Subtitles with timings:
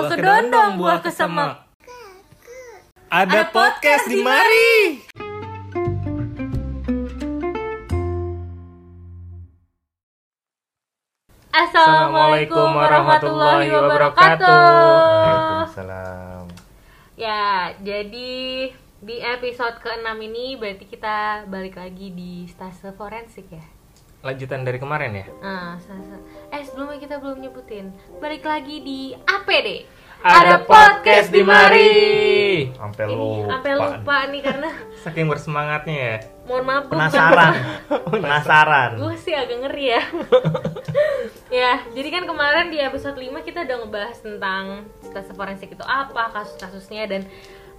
[0.00, 1.60] Buah kedondong, buah kesemek.
[3.12, 4.96] Ada podcast di mari.
[11.52, 14.48] Assalamualaikum warahmatullahi wabarakatuh.
[15.68, 16.48] Waalaikumsalam.
[17.20, 18.72] Ya, jadi
[19.04, 23.79] di episode ke-6 ini berarti kita balik lagi di stase forensik ya.
[24.20, 25.26] Lanjutan dari kemarin ya.
[25.80, 26.16] Stase.
[26.52, 27.88] Eh, sebelumnya kita belum nyebutin.
[28.20, 29.88] Balik lagi di APD.
[30.20, 31.96] Ada podcast di mari.
[32.76, 33.48] Sampai Ini lupa.
[33.56, 34.68] sampai lupa nih karena
[35.08, 36.16] Saking bersemangatnya ya.
[36.44, 37.52] mohon maaf gue penasaran
[38.12, 40.02] penasaran gue sih agak ngeri ya
[41.62, 44.64] ya jadi kan kemarin di episode 5 kita udah ngebahas tentang
[44.98, 47.22] stase forensik itu apa kasus-kasusnya dan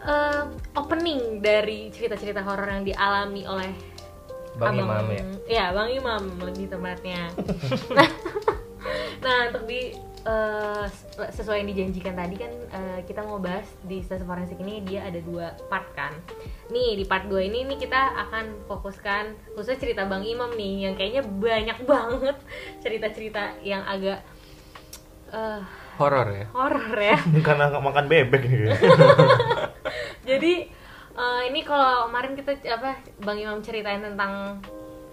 [0.01, 3.75] eh, opening dari cerita-cerita horor yang dialami oleh
[4.53, 5.23] Bang Abang- Imam ya.
[5.47, 7.31] ya bang Imam lebih tepatnya
[7.89, 8.09] nah,
[9.23, 10.85] nah untuk di eh,
[11.29, 15.17] sesuai yang dijanjikan tadi kan eh, kita mau bahas di stase forensik ini dia ada
[15.17, 16.11] dua part kan
[16.67, 20.95] nih di part 2 ini nih kita akan fokuskan khususnya cerita Bang Imam nih yang
[20.95, 22.37] kayaknya banyak banget
[22.79, 24.19] cerita-cerita yang agak
[25.29, 26.45] eh, Horor ya.
[26.51, 28.73] horor ya karena nggak makan bebek nih
[30.23, 30.53] jadi
[31.13, 34.59] eh, ini kalau kemarin kita apa Bang Imam ceritain tentang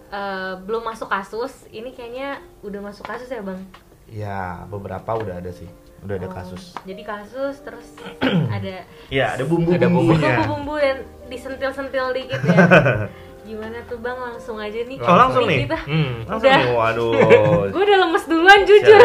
[0.09, 3.61] eh, belum masuk kasus ini kayaknya udah masuk kasus ya Bang
[4.07, 7.89] ya beberapa udah ada sih udah ada Oh, kasus jadi kasus terus
[8.55, 10.39] ada ya ada bumbu Ada bumbunya.
[10.39, 12.57] bumbu-bumbu dan disentil-sentil dikit ya
[13.49, 15.65] gimana tuh Bang langsung aja nih Oh, langsung nih?
[15.65, 15.79] kita.
[15.83, 16.21] Hmm.
[16.23, 16.59] langsung Udah.
[16.59, 17.13] nih waduh
[17.73, 19.03] gue udah lemes duluan jujur.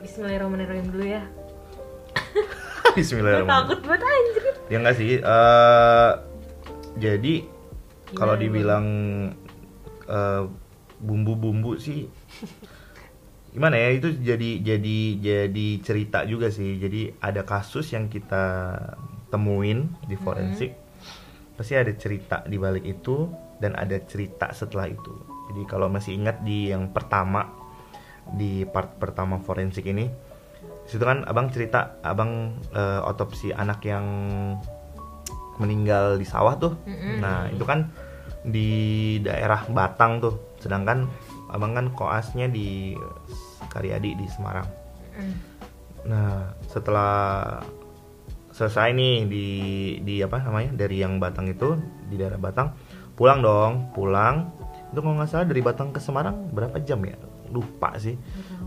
[0.00, 1.22] Bismillahirrahmanirrahim dulu ya
[2.96, 3.68] Bismillahirrahmanirrahim.
[3.68, 6.12] Takut banget anjir ya enggak sih eh
[6.94, 7.34] jadi
[8.14, 8.86] kalau dibilang
[10.06, 10.42] eh,
[11.02, 12.06] bumbu-bumbu sih
[13.50, 16.78] gimana ya itu jadi jadi jadi cerita juga sih.
[16.78, 18.78] Jadi ada kasus yang kita
[19.30, 20.74] temuin di forensik
[21.58, 23.26] pasti ada cerita di balik itu
[23.58, 25.14] dan ada cerita setelah itu.
[25.50, 27.50] Jadi kalau masih ingat di yang pertama
[28.30, 30.29] di part pertama forensik ini
[30.90, 34.06] situ kan abang cerita abang eh, otopsi anak yang
[35.62, 37.20] meninggal di sawah tuh Mm-mm.
[37.22, 37.88] nah itu kan
[38.42, 41.06] di daerah Batang tuh sedangkan
[41.52, 42.96] abang kan koasnya di
[43.70, 44.80] Karyadi di Semarang
[45.10, 45.34] Mm.
[46.08, 47.60] Nah, setelah
[48.50, 49.46] selesai nih di
[50.02, 51.76] di apa namanya dari yang Batang itu
[52.08, 52.72] di daerah Batang,
[53.16, 54.48] pulang dong, pulang.
[54.90, 57.16] Itu kalau nggak salah dari Batang ke Semarang berapa jam ya?
[57.50, 58.59] Lupa sih, tahu.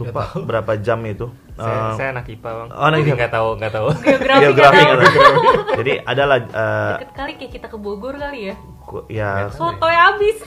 [0.00, 1.26] Lupa berapa jam itu.
[1.52, 2.68] Saya, Eh, saya anak IPA bang.
[2.70, 3.14] oh, anak IPA.
[3.16, 3.88] nggak tahu nggak tahu.
[3.98, 5.12] geografi geografi nggak tahu.
[5.18, 5.36] tahu.
[5.76, 10.38] Jadi adalah eh, deket kali kayak kita ke Bogor kali ya ku- ya sotoy abis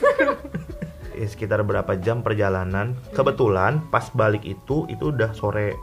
[1.20, 2.96] ya sekitar berapa jam perjalanan.
[3.12, 5.76] Kebetulan pas balik itu itu udah sore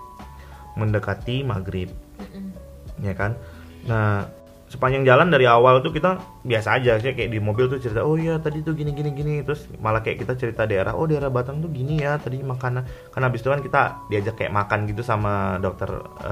[0.75, 1.91] mendekati maghrib.
[2.19, 2.50] Mm-mm.
[2.99, 3.39] ya kan
[3.81, 4.27] nah
[4.69, 8.21] sepanjang jalan dari awal tuh kita biasa aja sih kayak di mobil tuh cerita oh
[8.21, 9.34] iya tadi tuh gini gini gini.
[9.41, 12.84] Terus malah kayak kita cerita daerah oh daerah Batang tuh gini ya tadi makanan.
[13.11, 13.81] Kan habis itu kan kita
[14.12, 15.89] diajak kayak makan gitu sama dokter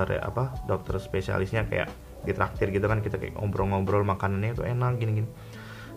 [0.07, 1.89] re- apa dokter spesialisnya kayak
[2.29, 5.29] ditraktir gitu kan kita kayak ngobrol-ngobrol makanannya itu enak gini gini.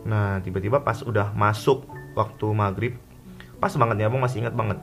[0.08, 1.84] Nah tiba-tiba pas udah masuk
[2.16, 2.94] waktu maghrib
[3.60, 4.80] pas banget ya abang masih ingat banget.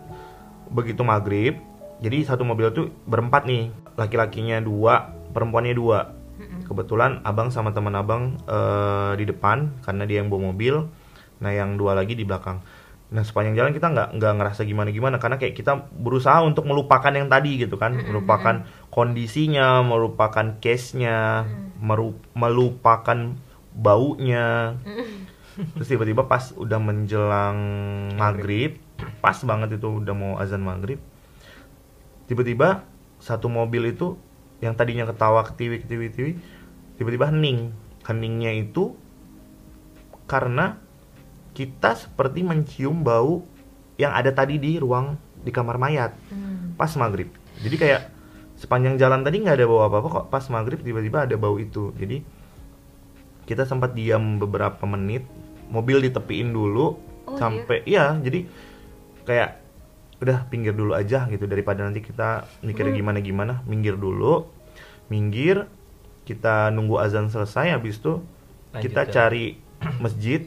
[0.68, 1.56] Begitu maghrib
[2.04, 6.15] jadi satu mobil tuh berempat nih laki-lakinya dua perempuannya dua
[6.64, 10.88] kebetulan abang sama teman abang eh, di depan karena dia yang bawa mobil
[11.36, 12.64] nah yang dua lagi di belakang.
[13.12, 17.12] Nah sepanjang jalan kita nggak nggak ngerasa gimana gimana karena kayak kita berusaha untuk melupakan
[17.12, 17.92] yang tadi gitu kan.
[17.92, 21.44] Melupakan kondisinya melupakan case nya
[22.32, 23.36] melupakan
[23.76, 24.80] baunya.
[25.76, 27.58] Terus tiba-tiba pas udah menjelang
[28.16, 28.80] maghrib
[29.20, 31.00] pas banget itu udah mau azan maghrib
[32.26, 32.84] tiba-tiba
[33.22, 34.18] satu mobil itu
[34.64, 36.32] yang tadinya ketawa ketiwi ketiwi ketiwi
[36.96, 37.72] tiba-tiba hening.
[38.06, 38.94] Heningnya itu
[40.30, 40.78] karena
[41.52, 43.42] kita seperti mencium bau
[43.96, 46.76] yang ada tadi di ruang di kamar mayat Hmm.
[46.76, 47.32] pas maghrib.
[47.62, 48.02] Jadi kayak
[48.56, 50.24] sepanjang jalan tadi nggak ada bau apa apa kok.
[50.30, 51.90] Pas maghrib tiba-tiba ada bau itu.
[51.96, 52.20] Jadi
[53.46, 55.24] kita sempat diam beberapa menit
[55.70, 58.46] mobil ditepiin dulu Oh, sampai iya jadi
[59.26, 59.65] kayak
[60.16, 62.96] udah pinggir dulu aja gitu daripada nanti kita mikir Hmm.
[62.96, 64.48] gimana gimana minggir dulu
[65.06, 65.68] minggir
[66.24, 68.18] kita nunggu azan selesai habis itu
[68.72, 69.14] Lanjut kita jalan.
[69.14, 69.44] cari
[70.04, 70.40] masjid.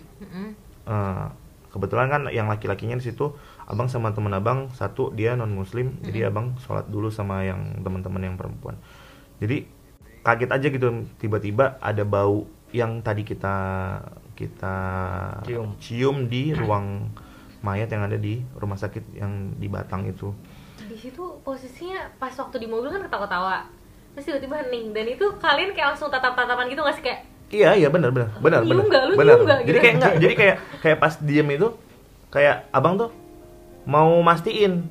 [0.90, 1.26] Eh,
[1.70, 3.30] kebetulan kan yang laki-lakinya di situ
[3.70, 8.26] abang sama teman abang satu dia non muslim jadi abang sholat dulu sama yang teman-teman
[8.26, 8.74] yang perempuan
[9.38, 9.70] jadi
[10.26, 10.88] kaget aja gitu
[11.22, 13.56] tiba-tiba ada bau yang tadi kita
[14.34, 14.76] kita
[15.46, 15.78] Cium.
[15.78, 17.14] cium di ruang
[17.60, 20.32] mayat yang ada di rumah sakit yang di Batang itu.
[20.80, 23.68] Di situ posisinya pas waktu di mobil kan ketawa-tawa
[24.12, 24.92] terus tiba-tiba hening.
[24.92, 27.20] Dan itu kalian kayak langsung tatap-tatapan gitu nggak sih kayak
[27.50, 28.30] Iya iya benar benar.
[28.38, 29.10] Benar benar.
[29.42, 29.60] benar.
[29.66, 29.82] Jadi Gitu.
[29.82, 31.68] kayak enggak, jadi kayak kayak pas diem itu
[32.30, 33.10] kayak abang tuh
[33.84, 34.86] mau mastiin.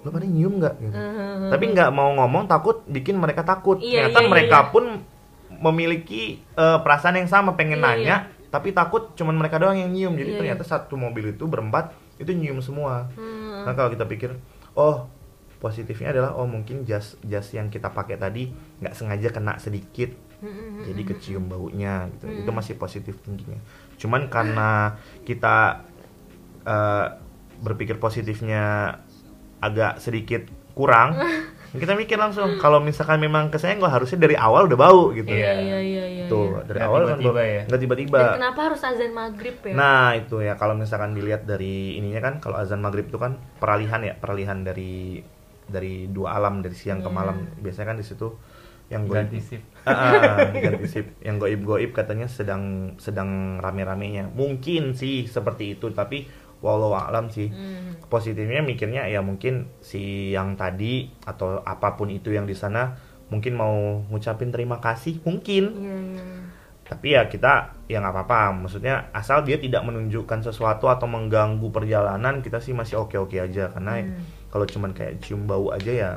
[0.00, 0.74] Lu pada nyium nggak?
[0.78, 0.94] Gitu.
[0.94, 3.82] "Eh, Tapi nggak mau ngomong takut bikin mereka takut.
[3.82, 4.70] Iya, Ternyata iya, iya, mereka iya.
[4.70, 4.84] pun
[5.50, 6.22] memiliki
[6.54, 8.16] eh, perasaan yang sama pengen Iya, nanya
[8.50, 10.14] tapi takut cuman mereka doang yang nyium.
[10.18, 13.08] Jadi Iya, ternyata satu mobil itu berempat itu nyium semua.
[13.14, 14.34] hmm, Nah kalau kita pikir,
[14.74, 15.06] oh
[15.60, 18.48] positifnya adalah oh mungkin jas jas yang kita pakai tadi
[18.80, 20.08] nggak sengaja kena sedikit
[20.40, 22.40] hmm, hmm, jadi hmm, kecium baunya gitu Hmm.
[22.40, 23.60] itu masih positif tingginya
[24.00, 24.96] cuman karena
[25.28, 25.84] kita
[26.64, 27.06] eh,
[27.60, 28.96] berpikir positifnya
[29.60, 31.20] agak sedikit kurang
[31.72, 35.54] kita mikir langsung kalau misalkan memang kesenggol harusnya dari awal udah bau gitu iya Iya.
[35.54, 36.62] iya iya iya tuh iya.
[36.64, 37.62] dari Nggak awal kan tiba-tiba bau- ya?
[37.64, 41.74] nggak tiba-tiba dan kenapa harus azan maghrib ya Nah itu ya kalau misalkan dilihat dari
[41.94, 45.22] ininya kan kalau azan maghrib itu kan peralihan ya peralihan dari
[45.64, 47.14] dari dua alam dari siang ke Iya.
[47.14, 48.28] malam biasanya kan di situ
[48.88, 50.36] yang goib ganti shift Ah, ah,
[50.66, 52.62] ganti sip yang goib goib katanya sedang
[52.96, 56.26] sedang rame ramenya mungkin sih seperti itu tapi
[56.60, 57.48] walau alam sih.
[57.48, 57.96] Hmm.
[58.10, 62.98] positifnya mikirnya ya mungkin si yang tadi atau apa pun itu yang di sana
[63.30, 65.64] mungkin mau ngucapin terima kasih mungkin.
[65.78, 66.24] Iya iya.
[66.90, 68.66] Tapi ya kita ya nggak apa-apa.
[68.66, 73.70] Maksudnya asal dia tidak menunjukkan sesuatu atau mengganggu perjalanan kita sih masih oke-oke aja.
[73.70, 74.26] Karena Hmm.
[74.50, 76.10] kalau cuman kayak cium bau aja ya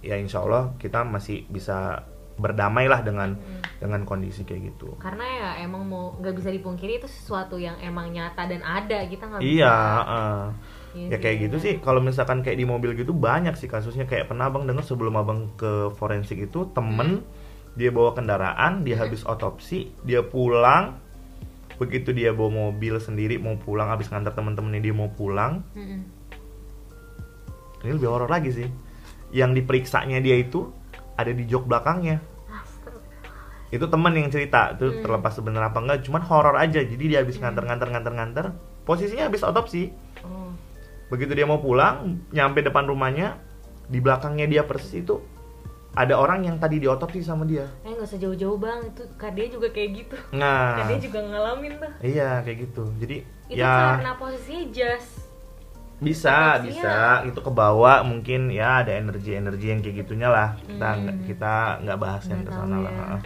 [0.00, 2.06] ya insya Allah kita masih bisa
[2.40, 3.60] berdamai lah dengan Hmm.
[3.76, 4.96] dengan kondisi kayak gitu.
[4.96, 9.24] Karena ya emang mau nggak bisa dipungkiri itu sesuatu yang emang nyata dan ada kita
[9.28, 10.16] nggak iya bisa.
[10.90, 14.10] Iya ya kayak gitu sih kalau misalkan kayak di mobil gitu banyak sih kasusnya.
[14.10, 17.22] Kayak pernah abang dengar sebelum abang ke forensik itu temen
[17.78, 20.98] dia bawa kendaraan dia habis otopsi dia pulang.
[21.78, 25.64] Begitu dia bawa mobil sendiri mau pulang habis ngantar temen-temennya dia mau pulang.
[25.72, 26.00] Mm-mm.
[27.80, 28.68] ini lebih horor lagi sih.
[29.32, 30.68] Yang diperiksanya dia itu
[31.16, 32.20] ada di jok belakangnya.
[33.70, 35.00] Itu temen yang cerita itu Hmm.
[35.00, 36.80] terlepas sebenarnya apa enggak cuman horor aja.
[36.80, 38.46] Jadi dia habis nganter nganter nganter nganter
[38.82, 39.94] posisinya habis otopsi.
[40.20, 40.50] Oh.
[41.08, 43.38] Begitu dia mau pulang nyampe depan rumahnya
[43.86, 45.18] di belakangnya dia persis itu
[45.90, 47.66] ada orang yang tadi diotopsi sama dia.
[47.82, 50.16] Eh nggak usah jauh-jauh bang itu kak dia juga kayak gitu.
[50.32, 50.74] Nah.
[50.76, 52.84] Kak dia juga ngalamin tuh iya kayak gitu.
[52.96, 53.16] Jadi
[53.48, 53.98] itu ya.
[53.98, 55.06] karena posisinya jas
[55.98, 57.22] bisa bisa.
[57.22, 60.56] Itu ke bawah mungkin ya ada energi energi yang kayak gitunya lah.
[60.60, 61.22] Kita Hmm.
[61.22, 62.90] kita nggak bahas yang Nggak ke tahu sana lah.
[62.90, 62.98] ya.
[63.04, 63.20] Heeh.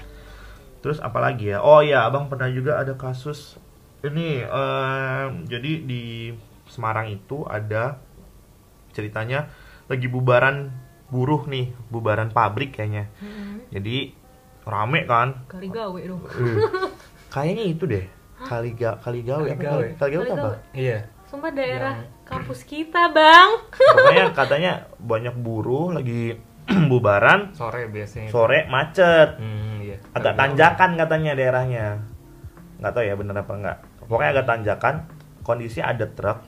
[0.85, 1.59] Terus apalagi ya?
[1.59, 3.57] Oh ya abang pernah juga ada kasus
[4.03, 6.03] ini em, jadi di
[6.67, 7.97] Semarang itu ada
[8.91, 9.49] ceritanya
[9.85, 10.73] lagi bubaran
[11.07, 13.09] buruh nih bubaran pabrik kayaknya.
[13.17, 13.65] Mm-mm.
[13.71, 14.13] jadi
[14.65, 15.45] rame kan?
[15.47, 16.21] Kali gawe dong.
[16.25, 16.57] Eh,
[17.29, 18.05] kayaknya itu deh
[18.37, 19.73] kali ga kali gawe apa Kaligawe.
[19.73, 20.51] kali, kali gawe apa?
[20.75, 20.99] iya.
[21.25, 23.49] Sumpah daerah Yang- kampus kita bang.
[23.73, 26.37] Pokoknya katanya banyak buruh lagi
[26.91, 29.37] bubaran sore biasanya sore macet.
[29.37, 29.74] Hmm,
[30.15, 31.87] agak tanjakan katanya daerahnya.
[32.81, 34.95] Nggak tahu ya bener apa enggak pokoknya agak tanjakan
[35.41, 36.45] kondisi ada truk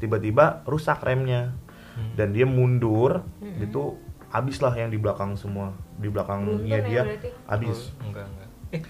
[0.00, 1.52] tiba-tiba rusak remnya.
[1.94, 2.10] Hmm.
[2.18, 3.70] dan dia mundur Mm-mm.
[3.70, 3.94] itu
[4.34, 5.70] habis lah yang di belakang semua.
[5.94, 7.30] Di belakangnya ya dia berarti.
[7.46, 7.78] habis.
[8.02, 8.50] Oh, enggak enggak.
[8.74, 8.82] Eh.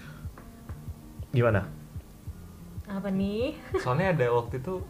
[1.29, 1.69] Gimana?
[2.89, 3.53] Apa nih?
[3.77, 4.81] Soalnya ada waktu itu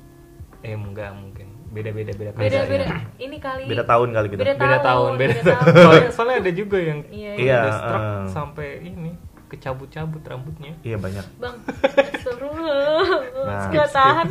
[0.63, 2.85] eh enggak mungkin beda beda beda beda beda.
[3.19, 4.41] ini kali beda tahun kali kita.
[4.47, 5.65] Beda beda tahun beda, beda tahun.
[5.67, 5.83] tahun.
[5.83, 7.59] soalnya, soalnya ada juga yang Iya, iya.
[7.67, 8.23] eh.
[8.31, 9.11] sampai ini
[9.45, 10.73] kecabut-cabut rambutnya.
[10.81, 11.25] Iya banyak.
[11.37, 11.55] Bang
[12.15, 13.05] astagfirullah
[13.45, 14.27] Nah, nggak skip, tahan.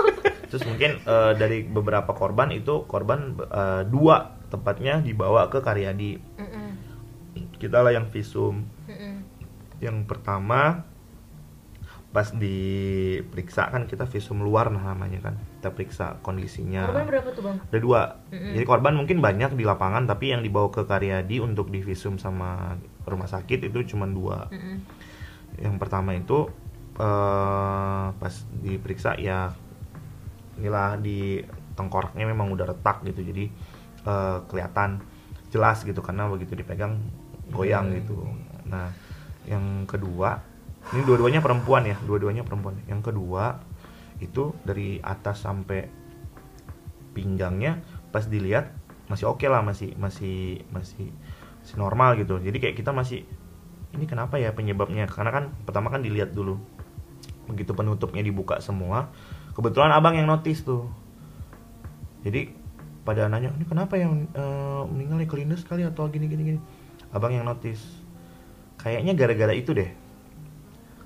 [0.50, 6.18] Terus mungkin eh, dari beberapa korban itu korban eh, dua tepatnya dibawa ke Karyadi.
[6.40, 6.68] Mm-mm,
[7.60, 8.64] kita lah yang visum.
[8.88, 9.14] Mm-mm.
[9.76, 10.88] yang pertama
[12.08, 15.34] pas diperiksa kan kita visum luar nah namanya kan
[15.66, 18.54] kita periksa kondisinya korban berapa tuh bang ada dua Mm-mm.
[18.54, 23.26] jadi korban mungkin banyak di lapangan tapi yang dibawa ke Karyadi untuk divisum sama rumah
[23.26, 24.78] sakit itu cuma dua Mm-mm.
[25.58, 26.46] yang pertama itu
[26.96, 29.50] eh, pas diperiksa ya
[30.56, 31.42] inilah di
[31.74, 33.44] tengkoraknya memang udah retak gitu jadi
[34.06, 35.02] eh, kelihatan
[35.50, 37.02] jelas gitu karena begitu dipegang
[37.50, 37.96] goyang Hmm.
[38.02, 38.16] gitu
[38.66, 38.90] nah
[39.46, 40.42] yang kedua
[40.90, 43.62] ini dua-duanya perempuan ya dua-duanya perempuan yang kedua
[44.18, 45.88] itu dari atas sampai
[47.12, 47.80] pinggangnya
[48.12, 48.72] pas dilihat
[49.08, 51.12] masih oke lah masih masih masih
[51.62, 52.40] masih normal gitu.
[52.40, 53.24] Jadi kayak kita masih
[53.96, 55.08] ini kenapa ya penyebabnya?
[55.08, 56.60] Karena kan pertama kan dilihat dulu.
[57.46, 59.08] Begitu penutupnya dibuka semua
[59.56, 60.84] kebetulan abang yang notice tuh.
[62.20, 62.52] Jadi
[63.08, 66.60] pada nanya ini kenapa yang eh, meninggal ya kelindes kali atau gini gini gini?
[67.16, 67.80] Abang yang notice.
[68.76, 69.88] Kayaknya gara-gara itu deh.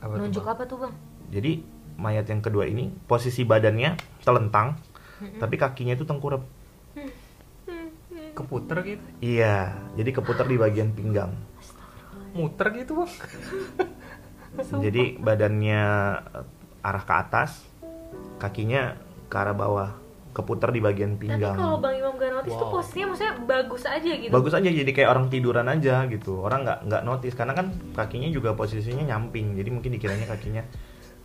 [0.02, 0.54] Apa tuh, nunjuk Bang?
[0.58, 0.92] apa tuh bang?
[1.30, 1.52] Jadi
[2.00, 4.80] mayat yang kedua ini posisi badannya telentang
[5.36, 6.40] tapi kakinya itu tengkurap
[8.32, 9.04] keputer gitu?
[9.20, 11.36] Iya jadi keputar di bagian pinggang.
[12.32, 13.10] Muter gitu bang?
[14.80, 15.82] Jadi badannya
[16.40, 16.44] eh,
[16.80, 17.62] arah ke atas
[18.40, 18.96] kakinya
[19.28, 19.90] ke arah bawah
[20.30, 21.58] keputar di bagian Tapi pinggang.
[21.58, 22.74] kalau Bang Imam gak notice tuh Wow.
[22.78, 24.30] posisinya maksudnya bagus aja gitu.
[24.30, 26.38] bagus aja jadi kayak orang tiduran aja gitu.
[26.40, 30.62] Orang nggak nggak notice karena kan kakinya juga posisinya nyamping jadi mungkin dikiranya kakinya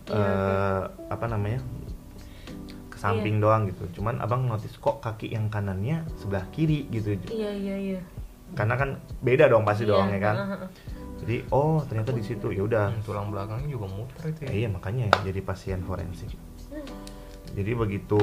[0.06, 1.60] Iya, eh apa namanya?
[2.88, 3.84] Ke samping doang gitu.
[4.00, 7.14] Cuman abang notice kok kaki yang kanannya sebelah kiri gitu.
[7.28, 8.00] Iya iya iya.
[8.54, 10.36] karena kan beda dong pasti Iya, doang ya kan?
[11.18, 12.54] Jadi oh ternyata di situ.
[12.54, 12.94] Ya udah.
[12.94, 14.48] Hmm, tulang belakangnya juga muter itu ya.
[14.48, 16.30] Ya, iya makanya jadi pasien forensik.
[16.70, 16.82] Hmm.
[17.54, 18.20] jadi begitu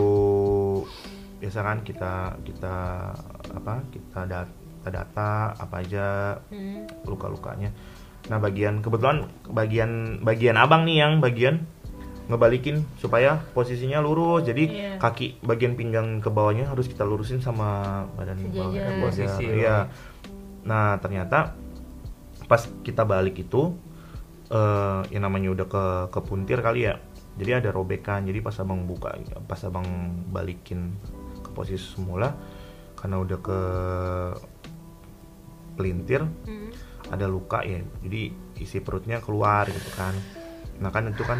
[1.40, 2.76] biasa kan kita kita
[3.52, 4.48] apa kita data,
[4.80, 6.08] kita data apa aja
[6.48, 6.88] Hmm.
[7.04, 7.72] luka-lukanya
[8.32, 11.68] nah bagian kebetulan bagian bagian abang nih yang bagian
[12.24, 14.48] ngebalikin supaya posisinya lurus.
[14.48, 14.96] Jadi Iya.
[14.96, 19.92] kaki bagian pinggang ke bawahnya harus kita lurusin sama badan bawahnya Posisi, iya.
[20.64, 21.52] Nah ternyata
[22.48, 23.76] pas kita balik itu
[24.48, 25.84] eh yang namanya udah ke
[26.16, 26.96] ke puntir kali ya.
[27.36, 28.24] Jadi ada robekan.
[28.24, 29.84] Jadi pas abang buka pas abang
[30.32, 30.96] balikin
[31.44, 32.32] ke posisi semula
[32.96, 33.60] karena udah ke
[35.76, 36.70] pelintir Hmm.
[37.10, 40.14] Ada luka ya jadi isi perutnya keluar gitu kan
[40.78, 41.40] nah kan itu kan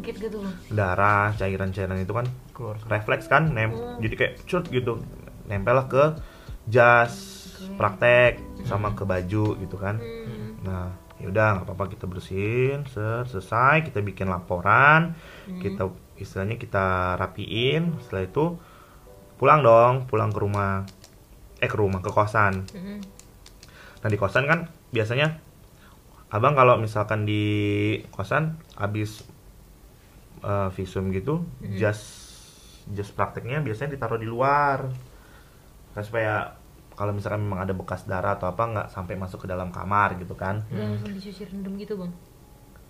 [0.00, 4.00] gitu darah cairan-cairan itu kan keluar refleks kan nem Hmm.
[4.00, 5.00] jadi kayak cut gitu
[5.44, 6.04] nempel lah ke
[6.64, 7.12] jas
[7.76, 10.56] praktek sama ke baju gitu kan Hmm.
[10.60, 15.12] nah yaudah nggak apa-apa kita bersihin selesai kita bikin laporan
[15.44, 15.60] Hmm.
[15.60, 16.84] kita istilahnya kita
[17.14, 18.44] rapiin setelah itu
[19.36, 20.88] pulang dong pulang ke rumah
[21.58, 23.04] eh ke rumah ke kosan Hmm.
[24.00, 25.42] Nah di kosan kan biasanya
[26.30, 27.42] abang kalau misalkan di
[28.14, 29.26] kosan habis
[30.46, 31.42] eh, visum gitu,
[31.74, 32.00] jas
[32.94, 34.86] jas prakteknya biasanya ditaruh di luar,
[35.98, 36.54] kan supaya
[36.94, 40.38] kalau misalkan memang ada bekas darah atau apa nggak sampai masuk ke dalam kamar gitu
[40.38, 42.12] kan, Udah langsung dicuci rendam gitu Bang.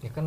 [0.05, 0.27] ya kan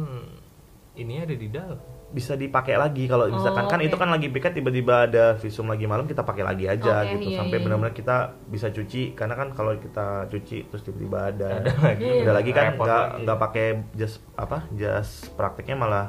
[0.98, 1.78] ini ada di dalam
[2.08, 3.04] bisa dipakai lagi.
[3.04, 6.40] Kalau misalkan Oh, kan itu kan lagi piket tiba-tiba ada visum lagi malam kita pakai
[6.42, 7.28] lagi aja Oke, gitu.
[7.32, 7.64] iya, sampai iya.
[7.68, 8.16] benar-benar kita
[8.48, 9.12] bisa cuci.
[9.12, 11.48] Karena kan kalau kita cuci terus tiba-tiba ada.
[11.60, 12.22] Ada lagi Iya.
[12.24, 12.52] udah lagi.
[12.52, 16.08] kan nggak nggak pakai jas apa jas prakteknya malah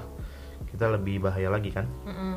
[0.69, 1.87] kita lebih bahaya lagi kan.
[2.05, 2.37] Heeh.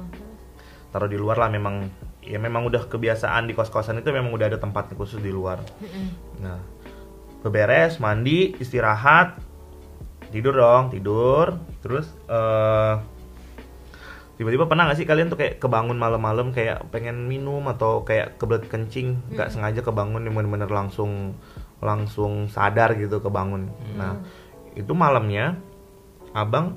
[0.92, 1.88] taruh di luar lah memang
[2.20, 5.64] ya memang udah kebiasaan di kos kosan itu memang udah ada tempatnya khusus di luar.
[5.80, 6.08] Heeh.
[6.42, 6.60] nah
[7.40, 9.40] beberes mandi istirahat
[10.30, 11.56] tidur dong tidur.
[11.80, 12.96] Terus eh
[14.42, 18.66] tiba-tiba pernah gak sih kalian tuh kayak kebangun malam-malam kayak pengen minum atau kayak kebelet
[18.66, 19.22] kencing?
[19.30, 21.38] Nggak sengaja kebangun yang bener-bener langsung
[21.78, 23.70] langsung sadar gitu kebangun.
[23.94, 24.18] Nah
[24.74, 25.62] itu malamnya
[26.34, 26.74] abang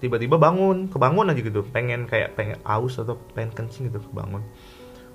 [0.00, 1.60] tiba-tiba bangun kebangun aja gitu.
[1.68, 4.40] Pengen kayak pengen aus atau pengen kencing gitu kebangun.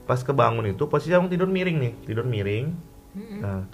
[0.06, 2.78] Pas kebangun itu posisi abang tidur miring nih tidur miring.
[3.18, 3.42] Heeh.
[3.42, 3.66] Nah,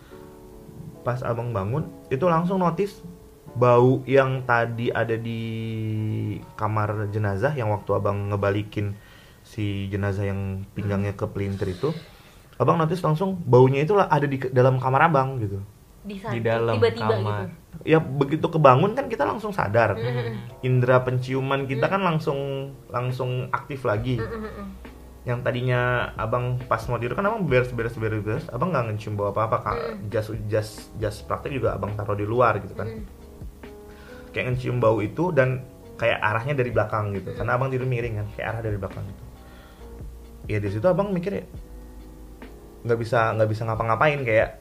[1.04, 3.04] pas abang bangun itu langsung notice
[3.54, 5.42] bau yang tadi ada di
[6.56, 8.98] kamar jenazah yang waktu abang ngebalikin
[9.44, 11.92] si jenazah yang pinggangnya ke pelintir itu,
[12.56, 15.60] abang notice langsung baunya itu lah ada di dalam kamar abang gitu.
[16.04, 17.24] Di, Di dalam tiba-tiba kamar.
[17.24, 17.44] gitu.
[17.84, 20.62] Ya begitu kebangun kan kita langsung sadar, Mm-hmm.
[20.64, 24.20] indera penciuman kita kan langsung langsung aktif lagi.
[24.20, 24.68] Heeh, heeh.
[25.24, 29.16] yang tadinya abang pas mau tidur kan abang beres beres beres beres abang nggak ngecium
[29.16, 29.76] bau apa apa kak
[30.12, 30.70] jas jas
[31.00, 33.08] jas praktek juga abang taruh di luar gitu kan Mm.
[34.34, 35.62] Kayak ngecium bau itu dan
[35.96, 37.32] kayak arahnya dari belakang gitu.
[37.38, 39.24] Karena abang tidur miring kan kayak arah dari belakang gitu.
[40.52, 41.46] Ya di situ abang mikir ya
[42.84, 44.60] nggak bisa nggak bisa ngapa-ngapain kayak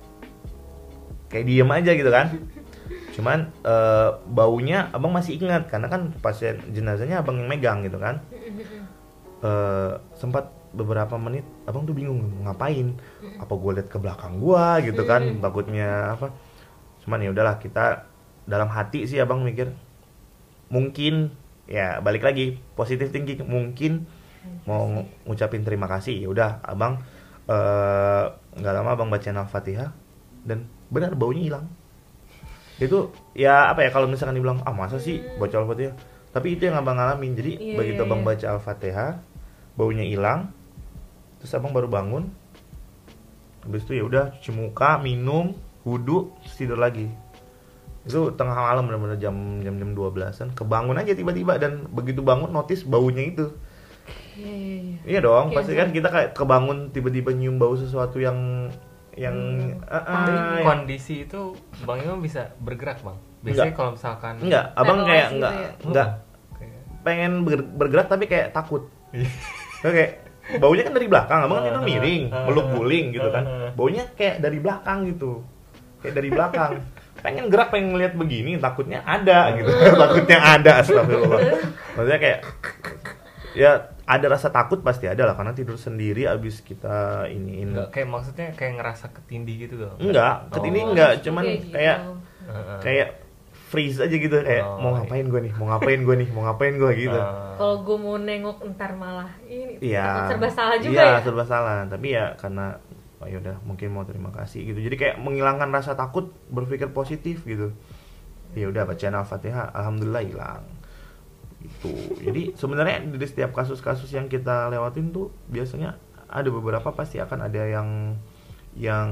[1.33, 2.27] kayak diem aja gitu kan.
[3.17, 8.23] Cuman eh, baunya abang masih ingat karena kan pasien jenazahnya abang yang megang gitu kan.
[9.43, 12.95] Eh, sempat beberapa menit abang tuh bingung ngapain?
[13.43, 14.79] Apa gue liat ke belakang gua?
[14.85, 16.31] gitu kan takutnya apa.
[17.03, 18.12] Cuman ya udahlah kita
[18.49, 19.71] dalam hati sih abang mikir
[20.73, 21.31] mungkin
[21.69, 24.05] ya balik lagi positif thinking mungkin
[24.67, 26.99] mau ngu- ngucapin terima kasih ya udah abang
[27.47, 28.25] eh,
[28.59, 29.91] nggak lama abang bacain al-fatihah
[30.43, 31.67] dan benar baunya hilang.
[32.83, 35.95] Itu ya apa ya kalau misalkan dibilang ah masa sih baca al-fatihah?
[36.33, 38.29] Tapi itu yang abang ngalamin jadi Iya, begitu iya, abang iya.
[38.33, 39.13] baca al-fatihah
[39.79, 40.53] baunya hilang
[41.41, 42.29] terus abang baru bangun
[43.63, 45.55] habis itu ya udah cuci muka minum
[45.87, 47.09] wudhu tidur lagi
[48.03, 52.83] itu tengah malam benar-benar jam jam jam 12-an kebangun aja tiba-tiba dan begitu bangun notice
[52.83, 53.47] baunya itu
[54.33, 54.97] Iya, iya, iya.
[55.07, 55.81] iya dong Iya, pasti iya.
[55.81, 58.69] kan kita kayak kebangun tiba-tiba nyium bau sesuatu yang
[59.13, 59.77] yang Hmm.
[59.85, 63.21] Tapi yang- kondisi itu Bang Imam bisa bergerak Bang.
[63.41, 65.61] Biasanya kalau misalkan enggak abang kayak gitu enggak ya?
[65.61, 66.09] Oh, enggak
[66.55, 69.29] kayak- pengen ber- bergerak tapi kayak takut Iya.
[69.85, 70.05] Oke,
[70.57, 73.53] baunya kan dari belakang abang kan tidur Ah, miring ah, meluk guling gitu kan ah,
[73.53, 73.71] ah.
[73.73, 75.45] baunya kayak dari belakang gitu
[76.01, 76.73] kayak dari belakang
[77.21, 79.69] pengen gerak pengen ngeliat begini takutnya ada gitu
[80.03, 81.41] takutnya ada astagfirullah
[81.93, 82.41] maksudnya kayak
[83.53, 83.71] ya
[84.03, 88.49] ada rasa takut pasti ada lah karena tidur sendiri abis kita iniin Enggak, kayak maksudnya
[88.53, 89.95] kayak ngerasa ketindih gitu loh.
[89.97, 90.53] enggak Oh.
[90.53, 91.73] ketini Oh, enggak cuman kayak gitu.
[91.73, 91.97] kayak
[92.43, 92.79] Heeh.
[92.81, 93.09] kayak
[93.63, 96.75] freeze aja gitu kayak Oh, mau ngapain gue nih mau ngapain gue nih mau ngapain
[96.75, 97.21] gue gitu
[97.55, 100.03] kalau gue mau nengok ntar malah ini Iya.
[100.03, 101.75] takut serba salah juga iya, ya serba salah.
[101.87, 102.67] Tapi ya karena
[103.23, 104.83] oh ya udah mungkin mau terima kasih gitu.
[104.83, 107.71] Jadi kayak menghilangkan rasa takut, berpikir positif gitu.
[108.59, 110.67] Ya udah bacaan Al-Fatihah, alhamdulillah hilang.
[111.63, 111.95] Itu.
[112.19, 117.63] Jadi sebenarnya dari setiap kasus-kasus yang kita lewatin tuh biasanya ada beberapa pasti akan ada
[117.63, 118.19] yang
[118.75, 119.11] yang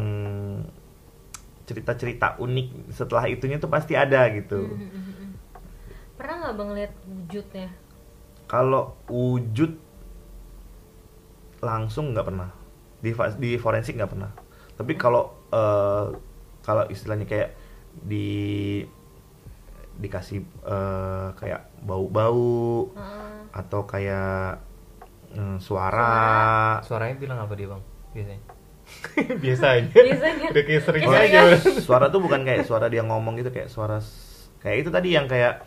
[1.70, 4.66] cerita-cerita unik setelah itunya tuh pasti ada gitu.
[4.66, 5.30] Hmm, hmm, hmm.
[6.18, 7.68] pernah nggak bang lihat wujudnya
[8.50, 9.78] Kalau wujud
[11.62, 12.50] langsung nggak pernah
[13.00, 14.30] di di forensik nggak pernah.
[14.76, 16.06] Tapi kalau eh,
[16.60, 17.56] kalau istilahnya kayak
[17.90, 18.80] di
[20.00, 23.40] dikasih eh, kayak bau-bau Heeh.
[23.52, 24.60] atau kayak
[25.34, 26.80] eh, suara.
[26.80, 27.82] Suaranya bilang apa dia bang?
[28.12, 28.42] Biasanya.
[29.44, 29.86] Biasanya.
[29.94, 31.40] biasanya Udah kayak sering Oh, aja.
[31.78, 34.02] suara tuh bukan kayak suara dia ngomong gitu kayak suara
[34.58, 35.62] kayak itu tadi yang kayak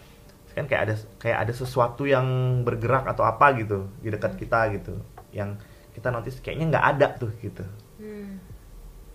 [0.54, 2.28] kan kayak ada kayak ada sesuatu yang
[2.62, 4.94] bergerak atau apa gitu di dekat kita gitu
[5.34, 5.58] yang
[5.94, 7.64] kita notice kayaknya nggak ada tuh gitu
[7.96, 8.36] Hmm.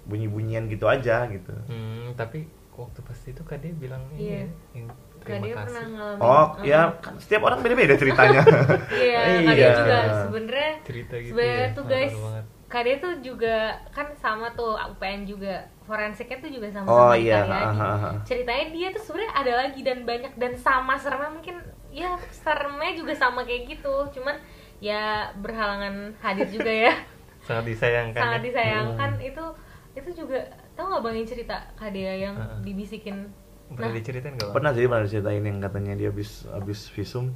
[0.04, 4.38] bunyi-bunyian gitu aja gitu Hmm, tapi waktu pas itu kak dia bilang ini Iya.
[4.38, 4.86] ya, yang
[5.18, 5.66] Kak terima dia kasih.
[5.66, 6.64] pernah ngalamin oh uh-uh.
[6.64, 8.40] ya kan setiap orang beda-beda ceritanya
[8.96, 9.70] iya Kak dia Iya.
[9.76, 11.74] juga sebenarnya cerita gitu sebenarnya ya.
[11.74, 12.44] tuh guys banget.
[12.68, 13.56] Kak dia tuh juga
[13.90, 17.40] kan sama tuh UPN juga forensiknya tuh juga sama Oh, iya.
[17.42, 17.80] Karyadi.
[18.24, 21.56] Ceritanya dia tuh sebenarnya ada lagi dan banyak dan sama seremnya mungkin
[21.88, 24.36] ya seremnya juga sama kayak gitu cuman
[24.78, 25.02] ya
[25.34, 26.94] berhalangan hadir juga ya
[27.46, 28.46] sangat disayangkan sangat ya.
[28.46, 29.44] disayangkan itu
[29.92, 30.38] itu juga
[30.72, 32.60] tau nggak bang yang cerita Kak Dea yang Ah, ah.
[32.60, 33.16] dibisikin
[33.68, 33.96] pernah Nah.
[33.96, 34.54] diceritain gak bang?
[34.54, 37.34] pernah sih pernah diceritain yang katanya dia habis habis visum.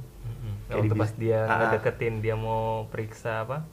[0.65, 1.57] Kayak waktu pas dia Ah, ah.
[1.67, 3.67] ngedeketin dia mau periksa apa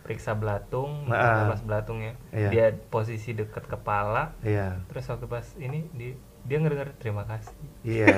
[0.00, 1.44] periksa belatung Ah, ah.
[1.48, 2.48] pas belatung ya Iya.
[2.50, 6.12] dia posisi deket kepala iya terus waktu pas ini dia
[6.44, 8.12] dia ngedenger terima kasih iya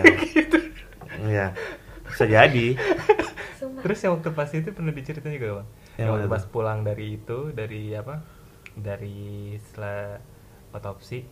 [1.30, 1.46] iya
[2.10, 2.66] bisa jadi.
[3.56, 3.80] Sumpah.
[3.80, 5.68] terus yang waktu pas itu pernah diceritain juga bang?
[5.96, 8.20] Yang yang waktu pas pulang dari itu dari apa?
[8.76, 10.20] Dari setelah
[10.76, 11.24] otopsi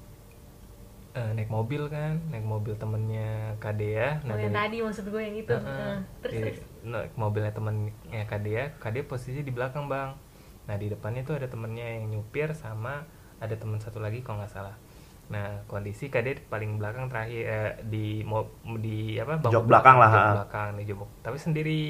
[1.15, 5.53] eh, naik mobil kan naik mobil temennya Kadea Oh, yang tadi maksud gue yang itu.
[5.53, 5.63] Heeh.
[5.63, 10.17] Nah, terus Iya, terus naik mobilnya temennya Kadea Kadea posisi di belakang bang.
[10.65, 13.05] Nah di depannya tuh ada temennya yang nyupir sama
[13.37, 14.77] ada teman satu lagi kalau nggak salah
[15.33, 18.21] nah kondisi Kadea paling belakang terakhir eh, di
[18.81, 21.09] di apa Jok belakang lah, jok belakang di jok.
[21.25, 21.81] Tapi sendiri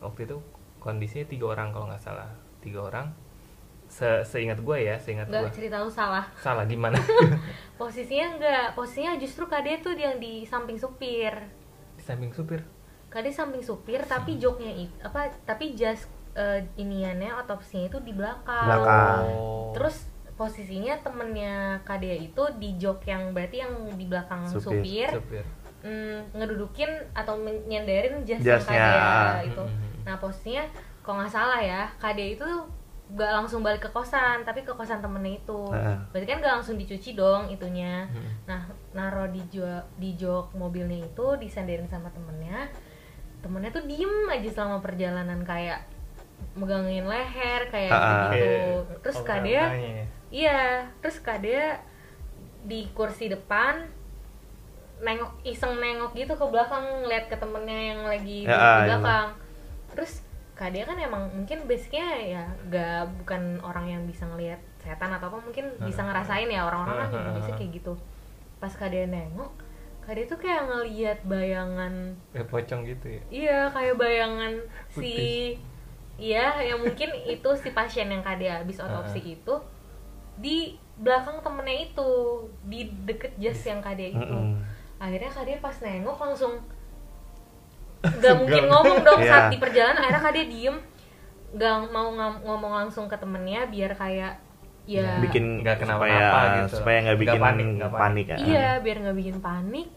[0.00, 0.36] waktu itu
[0.80, 2.30] kondisinya tiga orang kalau nggak salah.
[2.64, 3.06] Tiga orang.
[3.84, 6.24] Se seingat gue ya seingat gue cerita lu salah.
[6.40, 6.96] Salah gimana
[7.80, 11.36] posisinya enggak posisinya justru Kade tuh yang di samping supir.
[12.00, 12.64] Di samping supir?
[13.12, 18.66] Kade samping supir tapi joknya itu apa tapi jas eh, iniannya otopsinya itu di belakang.
[18.66, 19.20] Belakang.
[19.36, 19.70] Oh.
[19.76, 25.06] terus posisinya temennya Kade itu di jok yang berarti yang di belakang Supir.
[25.06, 25.44] supir, supir
[25.80, 28.74] mm, ngedudukin atau nyenderin jas Jasnya.
[28.74, 30.02] yang Kade itu Mm-mm.
[30.02, 30.64] nah posisinya
[31.00, 32.46] kalau nggak salah ya Kade itu
[33.04, 35.96] nggak langsung balik ke kosan tapi ke kosan temennya itu Heeh.
[36.08, 38.48] berarti kan nggak langsung dicuci dong itunya Mm-mm.
[38.48, 42.66] nah naro di jok di jok mobilnya itu disenderin sama temennya
[43.38, 45.84] temennya tuh diem aja selama perjalanan kayak
[46.56, 48.46] megangin leher kayak Ah, gitu
[49.02, 50.04] terus kadea ya.
[50.34, 51.78] Iya terus kadea
[52.66, 53.86] di kursi depan
[55.04, 58.96] nengok iseng nengok gitu ke belakang ngeliat ke temennya yang lagi Ya, ah, di iya,
[58.96, 59.28] belakang.
[59.94, 60.12] Terus
[60.54, 65.38] kadea kan emang mungkin basicnya ya gak bukan orang yang bisa ngelihat setan atau apa
[65.42, 67.94] mungkin bisa ngerasain ya orang-orang kan biasa kayak gitu.
[68.58, 69.52] Pas kadea nengok
[70.04, 73.22] kadea tuh kayak ngeliat bayangan kayak pocong gitu ya?
[73.28, 74.52] Iya, kayak bayangan
[74.92, 75.48] si Putih.
[76.14, 79.54] Iya, yang mungkin itu si pasien yang kade habis otopsi itu
[80.36, 80.56] di
[80.94, 82.10] belakang temennya itu,
[82.64, 84.18] di deket jas yang kade itu.
[84.20, 84.62] Mm-mm.
[84.96, 86.54] Akhirnya kade pas nengok langsung
[88.18, 89.30] nggak mungkin ngomong dong Iya.
[89.30, 90.00] saat di perjalanan.
[90.00, 90.76] Akhirnya kade diem,
[91.52, 92.08] nggak mau
[92.40, 94.38] ngomong langsung ke temennya biar kayak
[94.84, 96.76] ya bikin Nggak supaya kenapa-napa gitu.
[96.76, 98.02] supaya nggak bikin panik, nggak panik.
[98.04, 99.88] panik ya iya biar nggak bikin panik.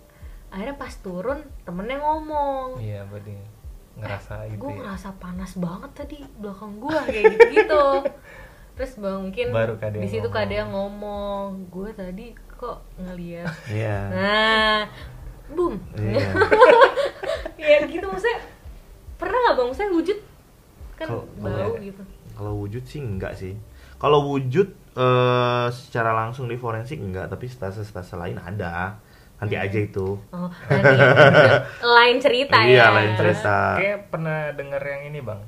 [0.47, 3.35] Akhirnya pas turun temennya ngomong, iya berarti
[3.97, 7.85] ngerasa gitu gue ya ngerasa panas banget tadi belakang gua kayak gitu gitu
[8.77, 14.79] terus bang mungkin Baru Kade di situ yang ngomong gue tadi kok ngeliat iya nah
[15.49, 16.29] boom iya
[17.59, 18.37] ya gitu maksudnya
[19.17, 20.17] pernah nggak bang saya wujud
[20.93, 23.57] kan Kalau- bau kalau- gitu Kalau wujud sih enggak sih.
[23.97, 28.93] Kalau wujud eh, secara langsung di forensik enggak, tapi stase-stase lain ada.
[29.37, 29.65] Nanti Hmm.
[29.65, 30.21] aja itu.
[30.29, 30.93] Oh, nanti
[31.97, 32.93] lain cerita Iya, ya.
[32.93, 33.73] lain cerita.
[33.73, 35.41] kayak pernah dengar yang ini bang,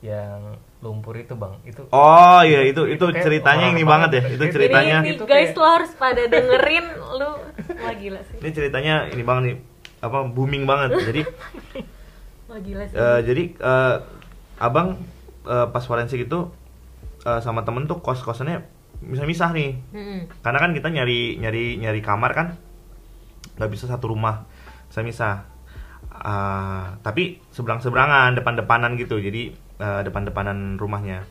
[0.00, 0.38] yang
[0.78, 4.22] lumpur itu bang, itu Oh iya itu itu kayak ceritanya orang ini banget ya.
[4.30, 7.30] Itu Ini- ceritanya Ini, Itu guys kayak- lo harus pada dengerin lu.
[7.76, 8.36] Wah gila sih.
[8.38, 9.56] ini ceritanya ini banget nih
[9.98, 10.94] apa booming banget.
[11.02, 11.22] Jadi
[12.48, 12.94] Wah gila sih.
[12.94, 13.94] eh, jadi eh,
[14.58, 15.02] abang
[15.44, 16.46] eh, pas forensik itu
[17.22, 18.62] eh, sama temen tuh kos kosannya
[19.00, 19.70] misah-misah nih.
[19.90, 20.20] Mm-mm.
[20.40, 22.46] Karena kan kita nyari nyari nyari kamar kan
[23.54, 24.46] nggak bisa satu rumah,
[24.86, 25.42] misah-misah.
[26.10, 29.18] Ah, tapi seberang-seberangan, depan-depanan gitu.
[29.18, 31.24] Jadi eh, depan-depanan rumahnya.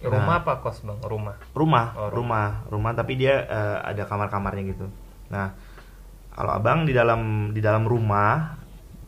[0.00, 0.40] rumah Nah.
[0.40, 0.96] apa kos bang?
[1.04, 1.36] Rumah.
[1.52, 4.88] rumah Oh, rumah rumah tapi dia eh, ada kamar-kamarnya gitu
[5.28, 5.52] nah
[6.32, 8.56] kalau abang di dalam di dalam rumah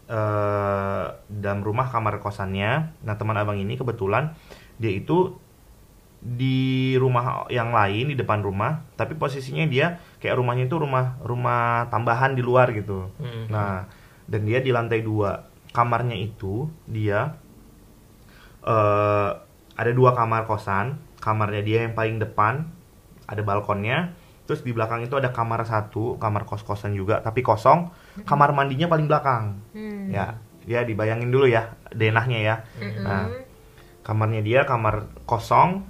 [0.05, 4.37] eh di dalam rumah kamar kosannya nah teman abang ini kebetulan
[4.77, 5.33] dia itu
[6.21, 11.89] di rumah yang lain di depan rumah tapi posisinya dia kayak rumahnya itu rumah rumah
[11.89, 13.49] tambahan di luar gitu Hmm.
[13.51, 13.89] Nah,
[14.29, 17.35] dan dia di lantai dua kamarnya itu dia
[18.63, 19.31] eh
[19.77, 20.99] ada dua kamar kosan.
[21.23, 22.67] Kamarnya dia yang paling depan
[23.31, 24.15] ada balkonnya.
[24.43, 27.95] Terus di belakang itu ada kamar satu, kamar kos-kosan juga, tapi kosong.
[28.27, 29.63] Kamar mandinya paling belakang.
[29.71, 30.11] Hmm.
[30.11, 32.57] Ya, dia dibayangin dulu ya denahnya ya.
[32.79, 33.03] Mm-mm.
[33.07, 33.31] Nah,
[34.03, 35.87] kamarnya dia kamar kosong,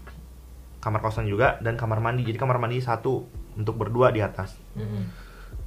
[0.85, 2.29] kamar kosan juga dan kamar mandi.
[2.29, 3.25] Jadi kamar mandi satu
[3.57, 5.05] untuk berdua di atas Mm-mm.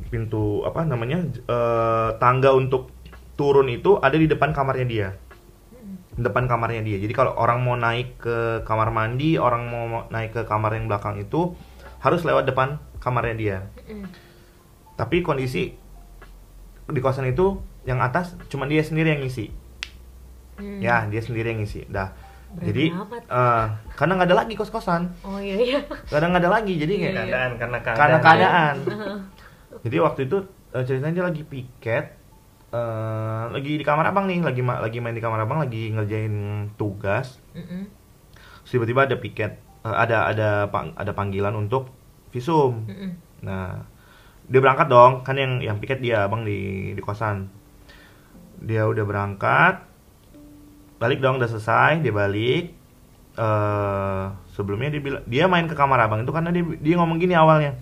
[0.10, 2.90] pintu apa namanya eh, tangga untuk
[3.38, 5.10] turun itu ada di depan kamarnya dia
[6.18, 10.42] depan kamarnya dia jadi kalau orang mau naik ke kamar mandi orang mau naik ke
[10.44, 11.52] kamar yang belakang itu
[12.00, 14.08] harus lewat depan kamarnya dia Mm-mm.
[14.94, 15.76] tapi kondisi
[16.86, 19.52] di kosan itu yang atas cuma dia sendiri yang ngisi
[20.56, 20.80] Hmm.
[20.80, 22.16] ya dia sendiri yang ngisi dah
[22.48, 22.84] Berani jadi
[23.28, 25.80] eh, karena nggak ada lagi kos kosan Oh iya iya.
[26.08, 27.20] kadang nggak ada lagi jadi kayak Iya.
[27.20, 28.00] Keadaan karena keadaan.
[28.00, 28.76] karena keadaan
[29.84, 30.38] jadi waktu itu
[30.72, 32.15] eh, ceritanya dia lagi piket
[32.76, 36.36] eh, lagi di kamar abang nih lagi ma- lagi main di kamar abang lagi ngerjain
[36.76, 37.40] tugas.
[38.62, 39.52] Terus tiba-tiba ada piket
[39.88, 41.88] eh, ada ada pang- ada panggilan untuk
[42.36, 42.84] visum.
[42.84, 43.12] Mm-mm.
[43.46, 43.86] nah
[44.46, 47.48] dia berangkat dong kan yang yang piket dia abang di di kosan.
[48.60, 49.76] Dia udah berangkat
[50.96, 52.76] balik dong udah selesai dia balik.
[53.36, 54.24] Eh
[54.56, 57.76] sebelumnya dia bilang dia main ke kamar abang itu karena dia dia ngomong gini awalnya.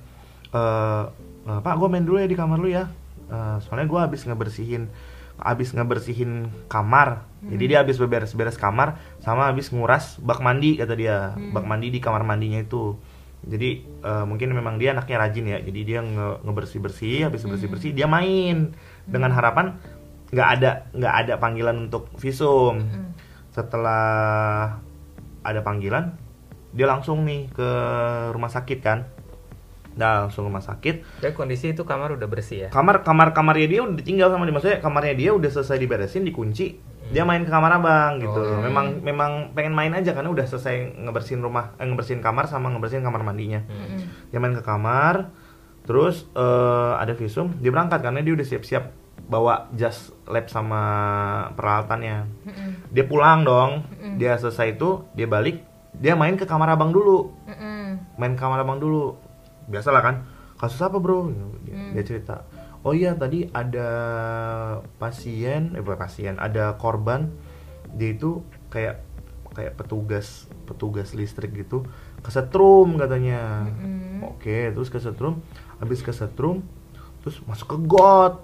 [0.53, 1.03] "Eh,
[1.43, 2.87] pak gue main dulu ya di kamar lu ya
[3.29, 4.89] Eh, soalnya gue habis ngebersihin
[5.33, 7.25] habis ngebersihin kamar.
[7.43, 11.33] Jadi dia habis beberes-beres kamar sama habis nguras bak mandi kata dia.
[11.51, 12.95] Bak mandi di kamar mandinya itu.
[13.43, 15.59] Jadi eh, mungkin memang dia anaknya rajin ya.
[15.59, 18.71] Jadi dia nge ngebersih bersih habis bersih bersih dia main.
[19.09, 19.75] Dengan harapan
[20.33, 22.81] nggak ada nggak ada panggilan untuk visum.
[22.81, 23.11] Mm.
[23.53, 24.81] setelah
[25.45, 26.17] ada panggilan
[26.73, 27.69] dia langsung nih ke
[28.33, 29.05] rumah sakit kan
[29.93, 32.69] nah langsung rumah sakit Jadi kondisi itu kamar udah bersih ya.
[32.69, 36.81] kamar kamar kamarnya dia udah ditinggal sama dia maksudnya kamarnya dia udah selesai diberesin dikunci
[37.05, 38.57] dia main ke kamar abang gitu Oh.
[38.59, 43.01] memang memang pengen main aja karena udah selesai ngebersihin rumah eh, ngebersihin kamar sama ngebersihin
[43.01, 44.29] kamar mandinya Mm-mm.
[44.29, 45.29] dia main ke kamar
[45.83, 48.83] terus eh, ada visum dia berangkat karena dia udah siap-siap
[49.23, 50.81] bawa jas lab sama
[51.51, 52.69] peralatannya Mm-mm.
[52.89, 54.17] dia pulang dong Mm-mm.
[54.17, 55.61] dia selesai itu dia balik
[55.93, 58.17] dia main ke kamar abang dulu Mm-mm.
[58.17, 59.19] main ke kamar abang dulu
[59.65, 60.15] biasalah kan
[60.55, 61.27] kasus apa bro
[61.63, 61.91] dia, Hmm.
[61.91, 62.43] dia cerita
[62.81, 63.87] oh iya tadi ada
[64.97, 67.31] pasien eh bukan pasien ada korban
[67.93, 69.03] dia itu kayak
[69.53, 71.85] kayak petugas petugas listrik gitu
[72.19, 74.25] kesetrum katanya Mm-mm.
[74.25, 75.39] oke terus kesetrum
[75.77, 76.65] habis kesetrum
[77.21, 78.35] terus masuk ke got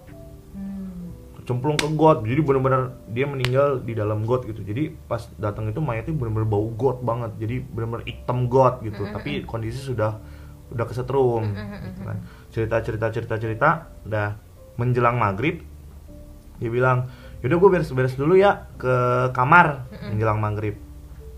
[0.50, 1.10] Hmm.
[1.44, 5.82] cemplung ke got jadi benar-benar dia meninggal di dalam got gitu jadi pas datang itu
[5.82, 10.22] mayatnya benar-benar bau got banget jadi benar-benar hitam got gitu tapi kondisi sudah
[10.70, 12.18] udah kesetrum gitu kan.
[12.54, 13.70] cerita cerita cerita cerita
[14.06, 14.38] udah
[14.78, 15.66] menjelang maghrib
[16.60, 17.08] dia bilang
[17.40, 18.96] yaudah gue beres-beres dulu ya ke
[19.32, 20.76] kamar menjelang maghrib.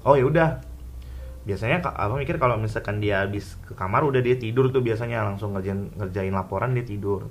[0.02, 0.50] Oh ya udah.
[1.46, 5.54] Biasanya abang mikir kalau misalkan dia habis ke kamar udah dia tidur tuh biasanya langsung
[5.54, 7.30] ngerjain ngerjain laporan dia tidur.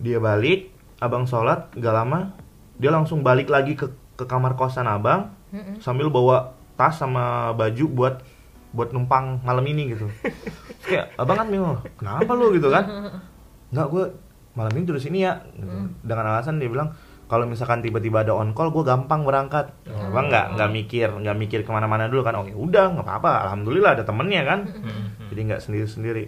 [0.00, 2.32] Dia balik abang sholat gak lama
[2.80, 5.36] dia langsung balik lagi ke ke kamar kosan abang
[5.84, 8.14] sambil bawa tas sama baju buat
[8.74, 10.10] buat numpang malam ini gitu.
[10.82, 12.50] Terus kayak abang kan bingung kenapa lu?
[12.52, 13.14] Gitu kan.
[13.70, 14.04] Nggak gue
[14.58, 15.40] malam ini terus sini ya.
[15.54, 15.70] Gitu.
[16.02, 16.90] dengan alasan dia bilang
[17.24, 19.70] kalau misalkan tiba-tiba ada on call gue gampang berangkat.
[19.86, 22.34] Abang nggak nggak mikir nggak mikir ke mana-mana dulu kan.
[22.34, 24.60] Oh ya udah nggak apa-apa alhamdulillah ada temennya kan.
[25.30, 26.24] Jadi nggak sendiri-sendiri.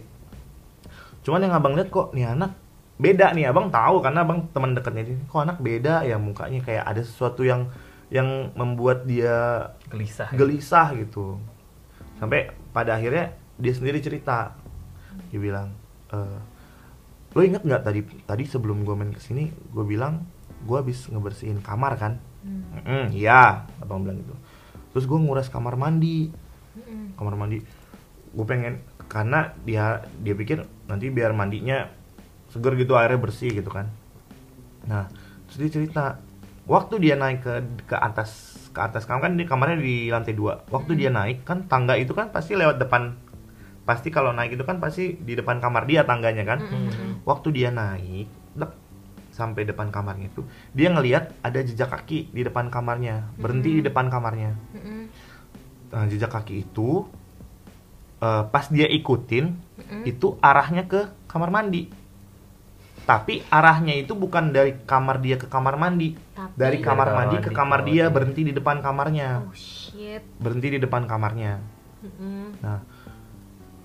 [1.27, 2.55] Cuman yang abang lihat kok nih anak
[2.97, 3.51] beda nih.
[3.51, 5.19] Abang tahu karena abang teman dekatnya dia.
[5.27, 6.63] Kok anak beda ya mukanya?
[6.63, 7.69] Kayak ada sesuatu yang
[8.07, 10.31] yang membuat dia gelisah.
[10.31, 11.43] gelisah gitu
[12.17, 14.53] sampai pada akhirnya dia sendiri cerita.
[15.33, 15.73] Dia bilang
[16.13, 16.19] e,
[17.37, 20.25] lo inget nggak tadi tadi sebelum gue main ke sini gue bilang
[20.65, 22.17] gue habis ngebersihin kamar kan?
[22.45, 22.85] Hmm.
[22.85, 24.35] "Mm, iya abang bilang gitu.
[24.97, 26.33] Terus gue nguras kamar mandi.
[26.77, 27.17] Mm-mm.
[27.17, 27.65] kamar mandi.
[28.37, 31.89] Gue pengen karena dia dia pikir nanti biar mandinya
[32.53, 33.89] seger gitu airnya bersih gitu kan.
[34.89, 35.09] Nah
[35.49, 36.05] terus dia cerita.
[36.67, 37.55] Waktu dia naik ke
[37.87, 39.09] ke atas ke atas.
[39.09, 40.61] Kamar kan di kamarnya di lantai dua.
[40.69, 43.17] Waktu dia naik kan tangga itu kan pasti lewat depan.
[43.89, 46.61] Pasti kalau naik itu kan pasti di depan kamar dia tangganya kan.
[46.61, 47.25] Mm-mm.
[47.25, 48.73] waktu dia naik dek,
[49.33, 50.45] sampai depan kamarnya itu
[50.77, 53.33] dia ngelihat ada jejak kaki di depan kamarnya.
[53.41, 54.53] Berhenti di depan kamarnya.
[54.77, 55.03] Mm-mm.
[55.87, 57.09] Nah, jejak kaki itu
[58.21, 60.03] eh, pas dia ikutin Mm-mm.
[60.05, 61.89] itu arahnya ke kamar mandi.
[63.07, 67.37] Tapi arahnya itu bukan dari kamar dia ke kamar mandi, Tapi- dari kamar kamar mandi
[67.39, 68.15] ke kamar dia mandi.
[68.15, 70.23] berhenti di depan kamarnya, Oh shit.
[70.37, 71.63] berhenti di depan kamarnya.
[72.61, 72.83] Nah,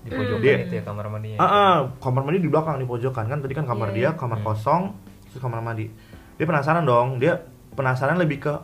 [0.02, 3.24] di pojokan Dia- itu ya kamar mandinya ah, ah, kamar mandi di belakang di pojokan
[3.24, 4.10] kan tadi kan kamar Iya, dia, iya.
[4.12, 4.46] kamar Hmm.
[4.48, 4.82] kosong,
[5.24, 5.86] terus kamar mandi.
[6.34, 7.38] Dia penasaran dong, dia
[7.72, 8.54] penasaran lebih ke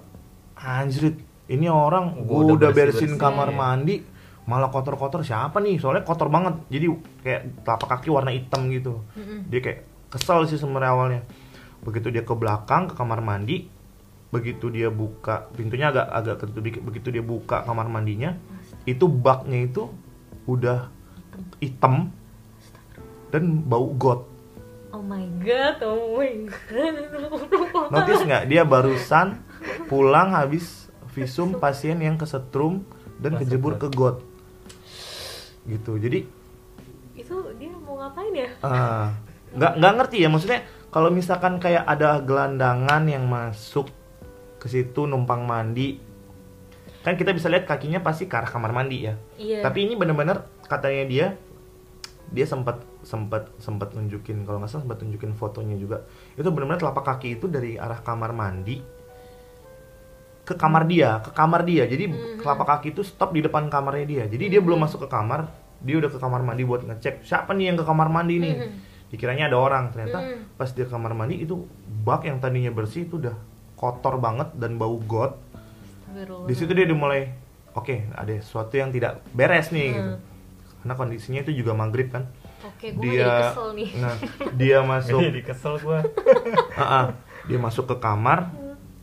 [0.56, 1.14] anjrit,
[1.46, 3.22] ini orang Gua gua udah udah bersihin bersih-bersih.
[3.22, 4.02] kamar mandi
[4.42, 5.78] malah kotor-kotor siapa nih?
[5.78, 6.58] Soalnya kotor banget.
[6.68, 6.86] Jadi
[7.20, 9.04] kayak telapak kaki warna hitam gitu.
[9.14, 9.46] Mm-mm.
[9.46, 11.22] Dia kayak kesel sih sebenarnya awalnya.
[11.84, 13.68] Begitu dia ke belakang ke kamar mandi,
[14.28, 16.82] begitu dia buka pintunya agak agak dikit.
[16.84, 18.36] Begitu dia buka kamar mandinya,
[18.84, 19.88] itu baknya itu
[20.48, 20.88] udah
[21.60, 22.10] hitam
[23.28, 24.24] dan bau got.
[24.88, 26.94] Oh my god, oh my god.
[27.92, 29.36] Notice nggak dia barusan
[29.92, 32.82] pulang habis visum pasien yang kesetrum
[33.20, 34.24] dan kejebur ke got.
[35.68, 36.00] Gitu.
[36.00, 36.20] Jadi
[37.12, 38.48] Itu dia mau ngapain ya?
[38.64, 39.12] ah,
[39.54, 43.88] nggak nggak ngerti ya maksudnya kalau misalkan kayak ada gelandangan yang masuk
[44.58, 46.00] ke situ numpang mandi
[46.98, 49.14] kan kita bisa lihat kakinya pasti ke arah kamar mandi ya.
[49.38, 49.62] Iya.
[49.62, 51.26] Tapi ini bener-bener katanya dia
[52.28, 56.04] dia sempat sempat sempat nunjukin kalau nggak salah sempat nunjukin fotonya juga
[56.36, 58.76] itu benar-benar telapak kaki itu dari arah kamar mandi
[60.44, 62.40] ke kamar dia ke kamar dia jadi Mhm.
[62.40, 65.48] telapak kaki itu stop di depan kamarnya dia jadi dia belum masuk ke kamar
[65.80, 68.68] dia udah ke kamar mandi buat ngecek siapa nih yang ke kamar mandi nih Mhm.
[69.08, 70.54] Dikiranya ada orang ternyata Mhm.
[70.54, 71.64] pas dia ke kamar mandi itu
[72.02, 73.32] bak yang tadinya bersih itu udah
[73.74, 75.36] kotor banget dan bau got
[76.44, 77.30] di situ dia udah mulai
[77.70, 79.96] oke ada sesuatu yang tidak beres nih Hmm.
[79.96, 80.12] gitu
[80.78, 82.28] karena kondisinya itu juga maghrib kan
[82.60, 83.90] Oke, gue dia jadi kesel nih.
[83.96, 84.14] nah
[84.52, 85.98] dia masuk jadi kesel gua
[86.74, 87.06] Ah, ah.
[87.44, 88.50] dia masuk ke kamar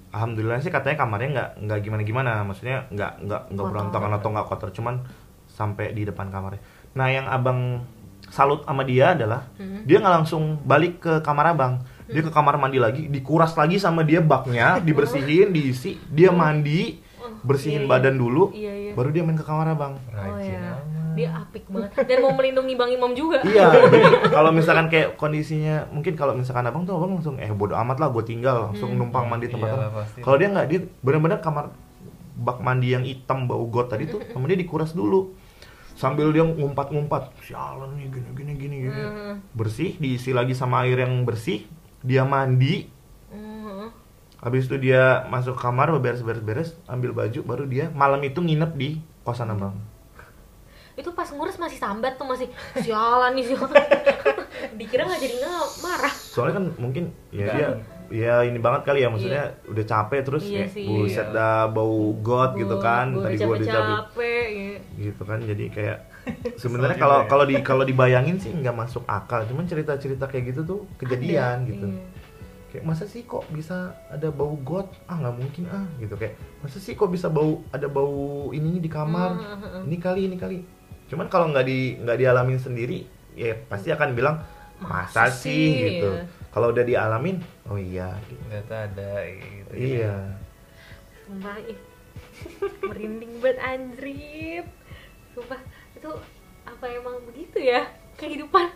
[0.09, 3.71] alhamdulillah sih katanya kamarnya nggak nggak gimana gimana maksudnya nggak nggak nggak Kotor.
[3.73, 4.95] berontakan atau nggak kotor cuman
[5.49, 6.59] sampai di depan kamarnya
[6.91, 7.83] nah yang abang
[8.35, 9.87] salut sama dia adalah Mhm.
[9.87, 14.03] dia nggak langsung balik ke kamar abang dia ke kamar mandi lagi dikuras lagi sama
[14.03, 17.89] dia baknya dibersihin diisi dia mandi Oh, bersihin iya, iya.
[17.89, 18.91] badan dulu Iya, iya.
[18.93, 20.61] baru dia main ke kamar abang Oh ya.
[20.77, 21.15] amat.
[21.15, 23.39] Dia apik banget dan mau melindungi Bang Imam juga.
[23.41, 23.65] Iya,
[24.35, 28.11] kalau misalkan kayak kondisinya mungkin kalau misalkan abang tuh abang langsung eh bodo amat lah
[28.11, 28.99] gue tinggal langsung Hmm.
[28.99, 30.21] numpang mandi tempat pasti.
[30.21, 31.73] Kalau dia nggak dia benar-benar kamar
[32.35, 35.33] bak mandi yang hitam bau got tadi tuh sama dia dikuras dulu
[35.95, 39.35] sambil dia ngumpat-ngumpat sialan nih gini gini gini gini Hmm.
[39.51, 41.63] bersih diisi lagi sama air yang bersih
[42.01, 42.91] dia mandi
[43.27, 43.89] Hmm.
[44.37, 48.89] habis itu dia masuk kamar beres-beres-beres ambil baju baru dia malam itu nginep di
[49.21, 49.75] kosan abang
[50.95, 53.83] Itu pas ngurus masih sambat tuh masih sialan nih sialan.
[54.79, 56.13] Dikira nggak jadi nggak marah.
[56.15, 57.67] soalnya kan mungkin ya dia
[58.07, 60.85] ya ini banget kali ya maksudnya udah capek terus Iya kayak sih.
[60.85, 61.33] buset Iya.
[61.33, 64.47] dah bau got gitu kan Gua tadi udah gua udah capek capek-capek.
[64.49, 64.75] ya.
[65.01, 65.97] gitu kan jadi kayak
[66.57, 67.27] sebenarnya kalau ya.
[67.27, 71.69] kalau di kalau dibayangin sih nggak masuk akal cuman cerita-cerita kayak gitu tuh kejadian Ada,
[71.69, 72.03] gitu iya.
[72.71, 76.77] kayak masa sih kok bisa ada bau got ah nggak mungkin ah gitu kayak masa
[76.77, 78.15] sih kok bisa bau ada bau
[78.51, 79.83] ini di kamar Hmm, hmm, hmm.
[79.85, 80.57] ini kali ini kali
[81.05, 84.41] cuman kalau nggak di nggak dialamin sendiri ya pasti akan bilang
[84.75, 86.25] masa, Masa sih sih?" gitu Iya.
[86.55, 88.39] Kalau udah dialamin oh iya gitu.
[88.47, 90.15] ternyata ada gitu iya
[91.25, 91.79] Sumpah ih.
[92.85, 94.67] Merinding banget anjrit.
[95.33, 95.57] Sumpah
[95.97, 96.11] itu
[96.69, 97.81] apa emang begitu ya
[98.13, 98.69] kehidupan?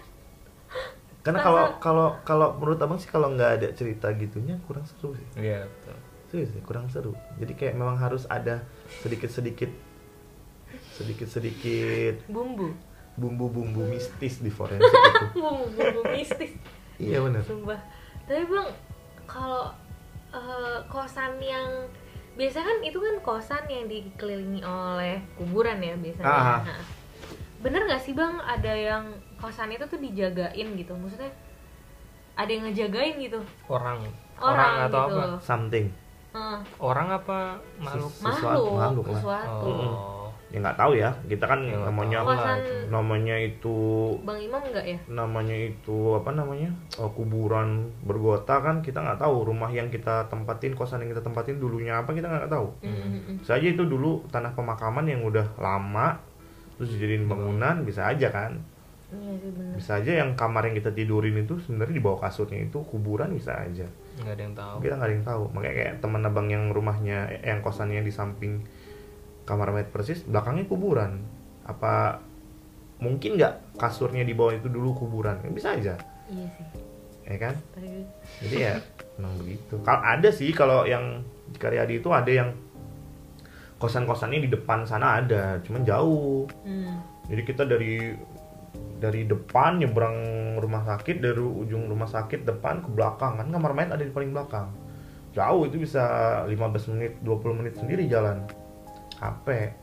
[1.20, 5.28] karena kalau kalau kalau menurut abang sih kalau nggak ada cerita gitunya kurang seru sih
[5.44, 5.96] iya betul
[6.32, 8.64] serius sih kurang seru jadi kayak memang harus ada
[9.04, 9.68] sedikit sedikit
[10.96, 12.72] sedikit sedikit Bumbu.
[13.20, 16.56] bumbu-bumbu mistis di forensik itu Bumbu-bumbu mistis.
[17.00, 17.80] Iya bener Sumpah.
[18.28, 18.68] Tapi Bang,
[19.26, 19.72] kalau
[20.30, 21.90] eh, kosan yang
[22.38, 26.30] biasa kan itu kan kosan yang dikelilingi oleh kuburan ya biasanya.
[26.30, 26.62] Ah.
[26.62, 26.84] Nah,
[27.60, 29.10] bener nggak sih Bang ada yang
[29.42, 30.94] kosan itu tuh dijagain gitu?
[30.94, 31.32] Maksudnya
[32.38, 33.40] ada yang ngejagain gitu?
[33.68, 34.00] orang
[34.40, 35.20] Orang, orang, atau gitu.
[35.20, 35.86] apa something
[36.32, 36.60] Heeh.
[36.80, 40.19] orang apa makhluk Ses- makhluk makhluk sesuatu oh
[40.50, 41.10] ya nggak tahu ya.
[41.26, 42.74] Kita kan Ya, nggak namanya itu.
[42.90, 43.78] namanya itu
[44.26, 44.98] bang imam enggak ya?
[45.06, 46.70] namanya itu apa namanya?
[46.98, 51.62] Oh, kuburan bergota kan kita nggak tahu rumah yang kita tempatin kosan yang kita tempatin
[51.62, 52.74] dulunya apa kita nggak tahu.
[52.82, 53.36] Mm, mm, mm.
[53.46, 56.18] saja itu dulu tanah pemakaman yang udah lama
[56.76, 58.58] terus dijadiin bangunan bisa aja kan.
[59.10, 59.74] Iya sih bener.
[59.74, 63.58] Bisa aja yang kamar yang kita tidurin itu sebenarnya di bawah kasurnya itu kuburan bisa
[63.58, 63.86] aja.
[64.22, 64.76] Nggak ada yang tahu.
[64.82, 65.44] Kita nggak ada yang tahu.
[65.50, 68.62] Makanya kayak teman abang yang rumahnya yang kosannya di samping
[69.50, 71.26] kamar mayat persis belakangnya kuburan.
[71.66, 72.22] Apa
[73.02, 75.42] mungkin nggak kasurnya di bawah itu dulu kuburan?
[75.42, 75.98] Ya, bisa aja.
[76.30, 76.66] Iya sih.
[77.26, 77.56] Ya kan?
[77.74, 78.10] Tadi-
[78.46, 78.76] jadi ya
[79.18, 79.82] memang begitu.
[79.82, 82.54] Kalau ada sih kalau yang di Karyadi itu ada yang
[83.82, 86.46] kosan-kosannya di depan sana ada cuman jauh.
[86.68, 87.02] Hmm.
[87.30, 88.18] jadi kita dari
[89.00, 90.18] dari depan nyebrang
[90.58, 93.38] rumah sakit dari ujung rumah sakit depan ke belakang.
[93.38, 94.70] Kan kamar mayat ada di paling belakang.
[95.38, 96.04] Jauh itu bisa
[96.50, 98.50] 15 menit 20 menit sendiri jalan
[99.20, 99.76] capek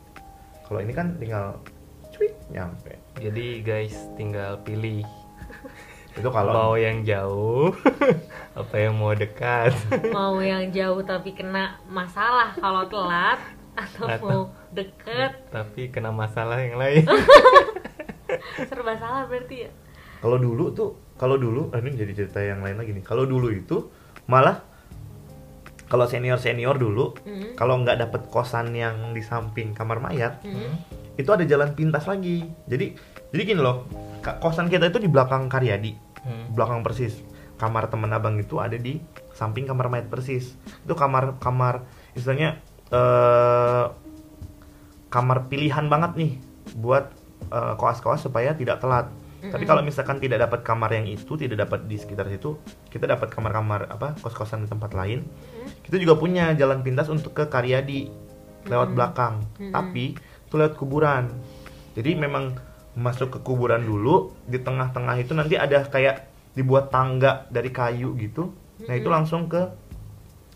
[0.67, 1.61] kalau ini kan tinggal
[2.11, 2.97] cuit nyampe.
[3.21, 5.05] Jadi guys tinggal pilih.
[6.19, 7.71] Itu kalau mau yang jauh
[8.61, 9.77] apa yang mau dekat.
[10.17, 13.37] Mau yang jauh tapi kena masalah kalau telat
[13.77, 15.37] atau Atau- mau deket.
[15.53, 17.05] Tapi kena masalah yang lain.
[18.65, 19.71] Serba salah berarti ya?
[20.25, 23.05] Kalau dulu tuh kalau dulu ini jadi cerita yang lain lagi nih.
[23.05, 23.93] Kalau dulu itu
[24.25, 24.65] malah
[25.87, 30.73] kalau senior senior dulu Mm, kalau nggak dapet kosan yang di samping kamar mayat mm,
[31.17, 32.45] itu ada jalan pintas lagi.
[32.67, 32.93] Jadi
[33.31, 33.87] jadi gini loh
[34.43, 36.51] kosan kita itu di belakang Karyadi Hmm.
[36.59, 37.15] belakang persis.
[37.55, 38.99] Kamar teman abang itu ada di
[39.31, 40.59] samping kamar mayat persis.
[40.83, 41.87] Itu kamar kamar
[42.19, 42.59] istilahnya
[42.91, 43.87] eh
[45.07, 46.33] kamar pilihan banget nih
[46.75, 47.15] buat
[47.47, 49.07] eh, koas-koas supaya tidak telat
[49.43, 49.69] tapi Mm-mm.
[49.69, 52.57] kalau misalkan tidak dapat kamar yang itu tidak dapat di sekitar situ
[52.89, 55.23] kita dapat kamar-kamar apa kos-kosan di tempat lain.
[55.85, 58.09] Kita juga punya jalan pintas untuk ke Karyadi
[58.67, 58.97] lewat Mm-mm.
[58.97, 59.35] belakang.
[59.61, 59.73] Mm-mm.
[59.73, 61.31] tapi itu lewat kuburan.
[61.97, 62.57] Jadi memang
[62.97, 68.51] masuk ke kuburan dulu di tengah-tengah itu nanti ada kayak dibuat tangga dari kayu gitu.
[68.89, 69.69] Nah itu langsung ke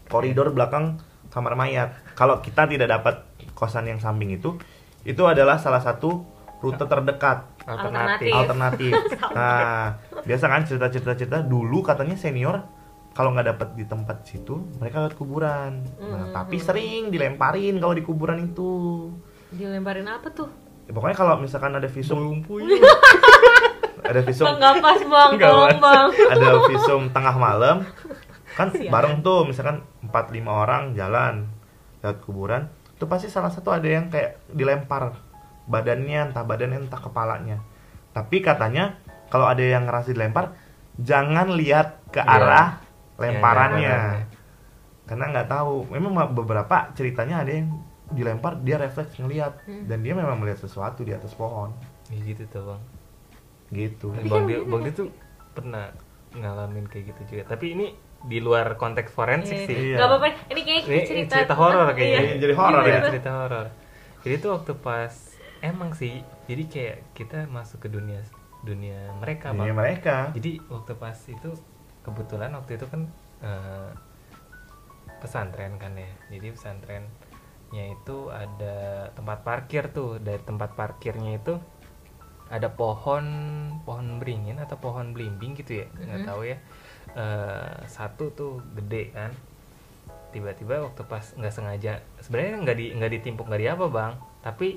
[0.09, 0.97] koridor belakang
[1.29, 1.93] kamar mayat.
[2.17, 4.57] Kalau kita tidak dapat kosan yang samping itu
[5.05, 6.25] itu adalah salah satu
[6.61, 8.31] rute terdekat Alternatif.
[8.31, 8.93] alternatif.
[9.31, 12.61] Nah, biasa kan cerita-cerita cerita dulu katanya senior
[13.11, 15.83] kalau nggak dapat di tempat situ mereka lewat kuburan.
[15.99, 16.33] Nah, Hmm.
[16.33, 19.09] tapi sering dilemparin kalau di kuburan itu.
[19.51, 20.47] dilemparin apa tuh
[20.85, 22.75] Ya, pokoknya kalau misalkan ada visum, belum punya
[24.05, 27.77] ada visum, nggak pas bang tolong bang ada visum tengah malam,
[28.53, 28.91] kan Sialan.
[28.91, 31.47] bareng tuh misalkan 4 5 orang jalan
[32.01, 35.15] lewat kuburan, itu pasti salah satu ada yang kayak dilempar
[35.71, 37.63] badannya entah badannya entah kepalanya.
[38.11, 38.99] Tapi katanya
[39.31, 40.53] kalau ada yang ngerasa dilempar,
[40.99, 42.27] jangan lihat ke Iya.
[42.29, 43.95] arah Yang lemparannya.
[43.95, 44.27] lemparannya.
[45.07, 45.75] Karena nggak tahu.
[45.89, 47.71] Memang beberapa ceritanya ada yang
[48.11, 49.87] dilempar dia refleks ngelihat Hmm.
[49.87, 51.71] dan dia memang melihat sesuatu di atas pohon
[52.11, 52.81] ya gitu tuh bang
[53.71, 54.07] gitu.
[54.27, 55.09] Bang dia bang dia tuh
[55.53, 55.95] pernah
[56.33, 59.67] ngalamin kayak gitu juga tapi ini di luar konteks forensik Iya.
[59.71, 59.97] sih Iya.
[59.97, 62.19] nggak apa-apa ini kayak Ini cerita cerita horor kayaknya.
[62.21, 62.35] Iya.
[62.37, 63.01] Jadi horor Iya, ya?
[63.07, 63.67] cerita horor
[64.21, 65.13] jadi tuh waktu pas
[65.61, 68.21] emang sih jadi kayak kita masuk ke dunia
[68.61, 69.73] dunia mereka Ini bang.
[69.73, 70.17] mereka.
[70.31, 71.51] jadi waktu pas itu
[72.01, 73.09] kebetulan waktu itu kan
[73.41, 73.91] eh,
[75.17, 76.09] pesantren kan ya.
[76.29, 77.11] Jadi pesantrennya
[77.91, 78.77] itu ada
[79.11, 80.17] tempat parkir tuh.
[80.17, 81.57] Dari tempat parkirnya itu
[82.49, 83.25] ada pohon
[83.81, 86.29] pohon beringin atau pohon belimbing gitu ya nggak Mhm.
[86.29, 86.57] tahu ya.
[87.13, 89.33] Eh, satu tuh gede kan.
[90.31, 94.13] Tiba-tiba waktu pas nggak sengaja sebenarnya nggak di nggak ditimpuk nggak di apa bang.
[94.41, 94.69] Tapi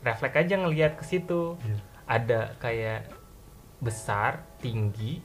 [0.00, 1.56] refleks aja ngelihat ke situ.
[1.60, 1.78] Iya.
[2.06, 3.04] ada kayak
[3.78, 5.20] besar tinggi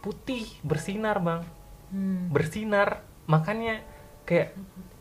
[0.00, 1.42] putih bersinar bang.
[1.90, 2.30] Hmm.
[2.30, 3.02] bersinar.
[3.26, 3.82] Makanya
[4.22, 4.54] kayak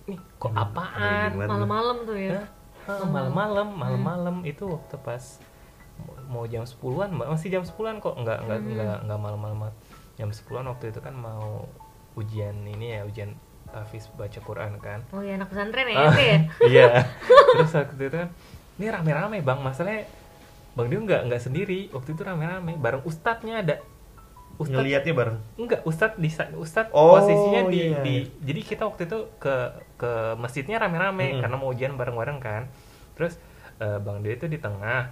[0.06, 1.38] nih kok apaan?
[1.38, 2.50] Malam-malam tuh ya?
[2.84, 4.36] Malam-malam malam-malam.
[4.44, 5.38] Itu waktu pas
[6.26, 7.28] mau- jam 10-an Mbak.
[7.30, 8.18] masih jam 10-an kok.
[8.18, 8.70] Nggak nggak Hmm.
[8.72, 9.76] nggak nggak malam-malam.
[10.16, 11.70] Jam 10-an waktu itu kan mau
[12.16, 13.38] ujian ini ya ujian
[13.70, 15.06] tahfiz baca Quran kan.
[15.12, 16.88] Oh ya anak pesantren ya Ah, itu ya iya.
[17.56, 18.30] Terus waktu itu kan
[18.80, 20.08] ini rame-rame bang masalahnya
[20.72, 23.76] bang Dio nggak nggak sendiri waktu itu rame-rame bareng ustadznya ada
[24.56, 25.38] ustadz Ngelihatnya bareng.
[25.56, 26.28] enggak ustadz di
[26.58, 28.32] ustadz Oh, posisinya di, iya, di iya.
[28.42, 29.56] jadi kita waktu itu ke
[29.96, 31.42] ke masjidnya rame-rame Mm-mm.
[31.42, 32.64] karena mau ujian bareng-bareng kan
[33.14, 33.36] terus
[33.78, 35.12] eh, bang Deo itu di tengah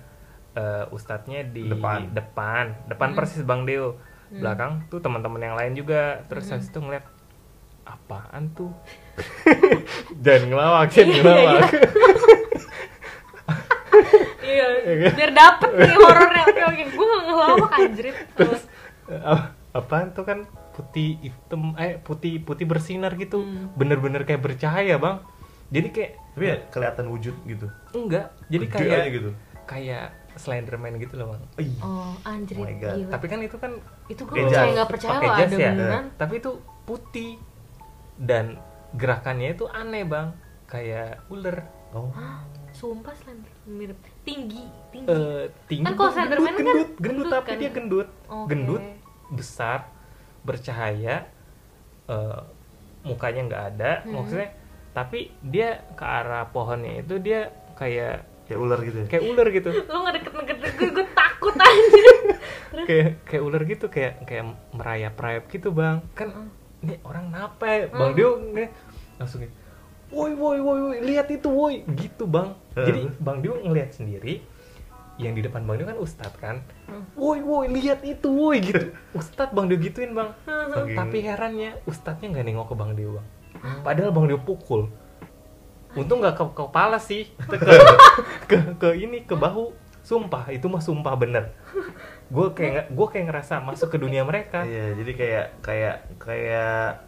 [0.51, 2.11] eh, ustadznya di Depan.
[2.11, 3.15] depan depan Mm.
[3.15, 3.95] persis bang Deo
[4.27, 4.43] Mm.
[4.43, 6.53] belakang tuh teman-teman yang lain juga terus Mm-mm.
[6.53, 7.05] habis itu ngeliat
[7.83, 8.71] apaan tuh
[10.23, 11.69] jangan ngelawak jangan Iya, iya, ngelawak?
[15.09, 18.61] Biar dapet nih horornya oke oke gue nggak ngelawak anjrit terus
[19.05, 20.39] eh, ap- apaan tuh kan
[20.71, 23.73] putih hitam eh putih putih bersinar gitu Hmm.
[23.73, 25.17] bener-bener kayak bercahaya bang
[25.67, 27.67] jadi kayak Tapi ya kelihatan wujud gitu.
[27.91, 29.29] enggak jadi Gede kayak aja gitu.
[29.65, 30.05] kayak
[30.35, 31.41] Slenderman gitu loh bang
[31.79, 32.55] Oh, Oh anjir.
[32.55, 32.77] God.
[32.77, 33.09] gila.
[33.09, 33.71] tapi kan itu kan
[34.05, 36.05] itu gue percaya nggak percaya loh ada ya beneran.
[36.13, 36.51] tapi itu
[36.83, 37.31] putih
[38.15, 38.61] dan
[38.93, 40.31] gerakannya itu aneh bang
[40.65, 42.11] kayak ular Oh.
[42.11, 42.43] Hah?
[42.69, 43.95] Sumpah Slender mirip
[44.27, 45.07] tinggi, tinggi.
[45.07, 47.57] Eh, tinggi Kan kalau Slenderman kan gendut, gendut, gendut tapi kan?
[47.57, 48.47] dia gendut Oke.
[48.47, 48.83] gendut
[49.29, 49.79] besar
[50.41, 51.15] bercahaya
[52.05, 52.39] eh,
[53.01, 54.13] mukanya nggak ada Hmm.
[54.13, 54.49] maksudnya
[54.91, 59.07] tapi dia ke arah pohonnya itu dia kayak Kayak ular gitu ya.
[59.07, 62.05] kayak ular gitu Lu nggak deket-deket gue, gue takut anjir.
[62.87, 66.47] kayak kayak ular gitu kayak kayak merayap-rayap gitu bang kan Heeh.
[66.81, 67.91] ini orang ya?
[67.91, 68.15] bang Hmm.
[68.15, 68.67] Dio nih
[69.17, 69.53] langsung kayak,
[70.07, 71.83] woi woi woi woi lihat itu woi.
[71.83, 72.55] Gitu bang.
[72.73, 74.39] Jadi bang Dio ngelihat sendiri
[75.17, 76.57] yang di depan bang Dio kan Ustadz kan.
[76.87, 77.03] Hmm.
[77.17, 78.93] woi woi lihat itu woi gitu.
[79.11, 80.29] Ustadz bang Dio gituin bang.
[80.45, 83.27] Saking- tapi herannya Ustadznya nggak nengok ke bang Dio bang.
[83.83, 84.87] Padahal bang Dio pukul.
[85.97, 87.25] Untung nggak ke, ke kepala sih.
[87.49, 87.57] Ke,
[88.47, 89.73] ke ke ini ke bahu.
[90.07, 91.51] Sumpah itu mah sumpah bener.
[92.31, 94.63] Gue kayak gue kayak ngerasa masuk ke dunia mereka.
[94.63, 97.03] Iya, jadi kayak kayak kayak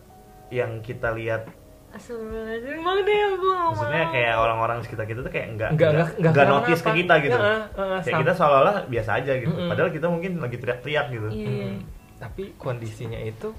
[0.51, 1.47] yang kita lihat
[1.89, 6.13] Astagfirullahaladzim, Bang Dia, gue maksudnya kayak orang-orang di sekitar kita tuh kayak enggak Nggak- nggak-
[6.15, 6.65] nggak kenapa-napa.
[6.65, 7.35] notice ke kita gitu.
[7.35, 9.51] Heeh, heeh, kayak kita seolah-olah biasa aja gitu.
[9.51, 9.67] Mm-mm.
[9.67, 11.27] Padahal kita mungkin lagi teriak-teriak gitu.
[11.29, 11.49] Iya.
[11.49, 11.75] Hmm,
[12.17, 13.49] tapi kondisinya itu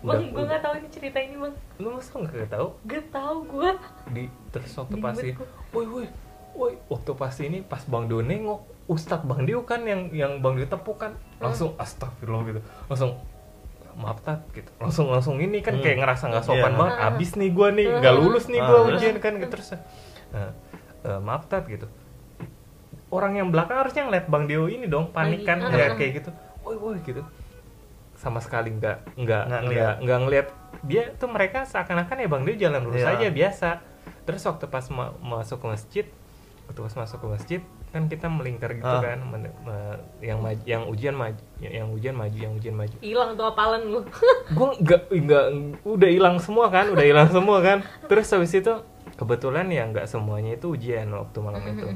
[0.00, 1.54] Bang, gue nggak tahu ini cerita ini, Bang.
[1.76, 3.70] lu masa nggak tahu Gak tahu gue.
[4.08, 5.32] di terus waktu pas ini
[5.70, 6.06] woi woi
[6.52, 10.54] woi waktu pas ini pas bang Dio nengok Ustadz bang Dio kan yang yang bang
[10.54, 11.38] Dio tepuk kan Hmm.
[11.40, 13.14] langsung astagfirullah gitu langsung
[13.94, 15.82] maaf tat gitu langsung langsung ini kan Hmm.
[15.82, 16.78] kayak ngerasa nggak sopan Iya.
[16.78, 17.98] banget abis nih gua nih Ah.
[17.98, 18.98] nggak lulus nih Ah, gua terus?
[18.98, 19.68] ujian kan gitu terus
[20.28, 20.50] nah,
[21.02, 21.86] eh, maaf tat gitu
[23.08, 25.96] orang yang belakang harusnya ngeliat bang Dio ini dong panik kan ngeliat ah.
[25.96, 26.30] kayak gitu
[26.62, 27.20] woi woi gitu
[28.14, 29.96] sama sekali nggak nggak Nggak nggak ngeliat.
[30.00, 30.46] nggak ngeliat
[30.82, 33.12] dia tuh mereka seakan-akan ya bang Dio jalan lurus Iya.
[33.12, 33.68] aja biasa
[34.22, 36.06] terus waktu pas ma- masuk ke masjid
[36.64, 37.60] waktu pas masuk ke masjid
[37.92, 39.04] kan kita melingkar gitu Ah.
[39.04, 43.30] kan men- me- yang maju yang ujian maju yang ujian maju yang ujian maju Hilang
[43.34, 44.00] tuh apalan lu.
[44.56, 45.44] gue nggak nggak
[45.84, 48.72] udah hilang semua kan udah hilang semua kan terus habis itu
[49.14, 51.86] kebetulan ya nggak semuanya itu ujian waktu malam itu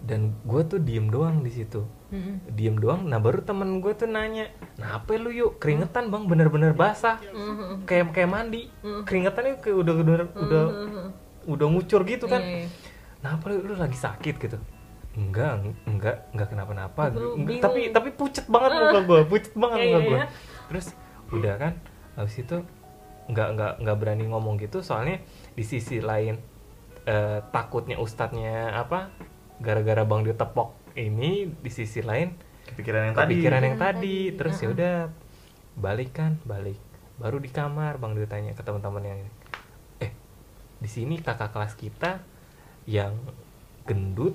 [0.00, 2.50] dan gue tuh diem doang di situ Mm-mm.
[2.50, 6.74] diem doang nah baru temen gue tuh nanya nah apa lu yuk keringetan bang bener-bener
[6.74, 7.86] basah Mhm.
[7.86, 9.00] kayak kayak mandi Hmm.
[9.02, 11.06] keringetannya kayak udah udah udah Mhm.
[11.46, 12.68] udah ngucur gitu kan Iya, iya.
[13.20, 14.58] nah apa lu, lu lagi sakit gitu
[15.14, 15.52] enggak
[15.86, 17.38] enggak enggak kenapa-napa gitu.
[17.38, 20.26] Enggak, tapi tapi pucet banget muka gue pucet banget Iya, muka gue iya.
[20.66, 20.86] terus
[21.30, 21.72] udah kan
[22.14, 22.56] habis itu
[23.24, 25.22] nggak nggak nggak berani ngomong gitu soalnya
[25.54, 26.36] di sisi lain
[27.04, 29.08] eh, takutnya ustadznya apa
[29.58, 32.34] gara-gara bang dia tepok ini di sisi lain
[32.64, 33.24] Kepikiran yang tadi.
[33.28, 33.98] kepikiran yang Yang tadi.
[34.00, 34.96] tadi, terus ya udah
[35.76, 36.80] balik kan balik.
[37.20, 39.30] Baru di kamar bang dia tanya ke teman-teman yang ini
[40.00, 40.10] eh
[40.80, 42.24] di sini kakak kelas kita
[42.88, 43.14] yang
[43.84, 44.32] gendut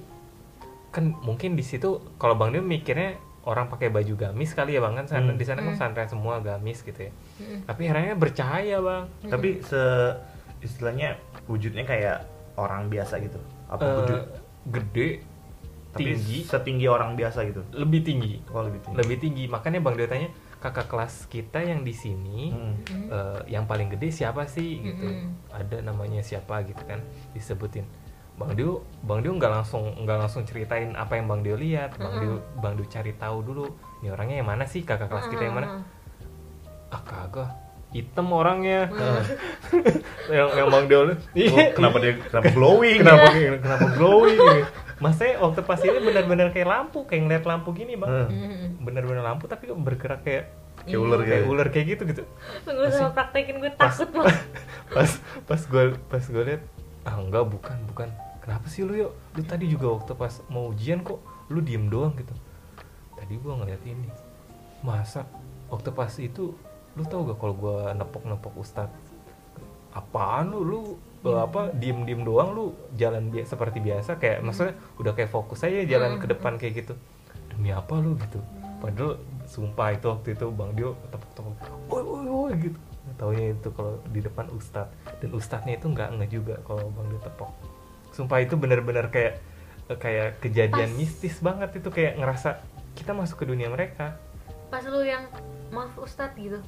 [0.90, 3.10] kan mungkin di situ kalau bang dia mikirnya
[3.42, 5.38] orang pakai baju gamis kali ya bang kan sana, Hmm.
[5.38, 5.74] di sana kan Hmm.
[5.74, 7.60] pesantren semua gamis gitu ya Mm-mm.
[7.64, 9.82] tapi herannya bercahaya bang Tapi se
[10.60, 11.16] istilahnya
[11.46, 13.40] wujudnya kayak orang biasa gitu.
[13.66, 14.22] Apa Eh, wujud?
[14.70, 15.10] gede
[15.90, 17.64] Tapi tinggi setinggi orang biasa gitu.
[17.72, 18.96] lebih tinggi Oh, lebih tinggi.
[18.96, 20.30] lebih tinggi makanya bang dia tanya
[20.60, 22.76] kakak kelas kita yang di sini Hmm.
[23.08, 25.50] Eh, yang paling gede siapa sih gitu Mm-mm.
[25.50, 27.00] ada namanya siapa gitu kan
[27.32, 27.88] disebutin
[28.40, 28.72] bang Dio
[29.02, 32.24] bang Dio nggak langsung nggak langsung ceritain apa yang bang Dio lihat bang Mm-mm.
[32.24, 33.66] Dio bang Dio cari tahu dulu
[34.00, 35.84] ini orangnya yang mana sih kakak kelas kita yang mana
[36.90, 37.52] ah kagak
[37.90, 39.24] hitam orangnya Heeh.
[40.36, 42.98] yang yang bang Dio lihat, Oh, kenapa dia kenapa glowing?
[42.98, 44.40] kenapa kenapa glowing
[45.00, 48.28] Masnya waktu pas ini benar-benar kayak lampu kayak ngeliat lampu gini bang Heeh.
[48.30, 48.70] Mm-mm.
[48.80, 50.48] bener-bener lampu tapi bergerak kayak
[50.80, 51.52] Kayak ular kayak gitu.
[51.52, 52.24] ular kayak gitu gitu
[52.64, 54.38] gak usah praktekin gue takut banget.
[54.96, 55.12] pas
[55.44, 56.64] pas gue pas gue liat
[57.04, 58.08] ah enggak bukan bukan
[58.50, 59.14] kenapa sih lu yuk?
[59.32, 62.34] Lu tadi juga waktu pas mau ujian kok lu diem doang gitu.
[63.14, 64.10] Tadi gue ngeliat ini.
[64.82, 65.30] Masa
[65.68, 66.58] waktu pas itu
[66.98, 68.90] lu tau gak kalau gue nepok nepok ustad?
[69.92, 70.60] Apaan lu?
[70.62, 70.80] Lu
[71.22, 75.62] eh, apa diem diem doang lu jalan bi- seperti biasa kayak maksudnya udah kayak fokus
[75.62, 76.22] aja jalan Hmm.
[76.22, 76.94] ke depan kayak gitu.
[77.50, 78.18] Demi apa lu?
[78.18, 78.40] gitu.
[78.80, 81.54] Padahal sumpah itu waktu itu bang Dio tepuk tepuk
[81.86, 82.80] woi woi woi gitu
[83.18, 84.88] taunya itu kalau di depan ustad.
[85.20, 87.52] Dan ustadnya itu nggak nge juga kalau bang Dio tepok
[88.12, 89.40] sumpah itu benar-benar kayak
[89.92, 90.98] kayak kejadian Pas.
[90.98, 92.62] mistis banget itu kayak ngerasa
[92.94, 94.18] kita masuk ke dunia mereka
[94.68, 95.26] Pas lu yang
[95.70, 96.62] maaf Ustadz gitu.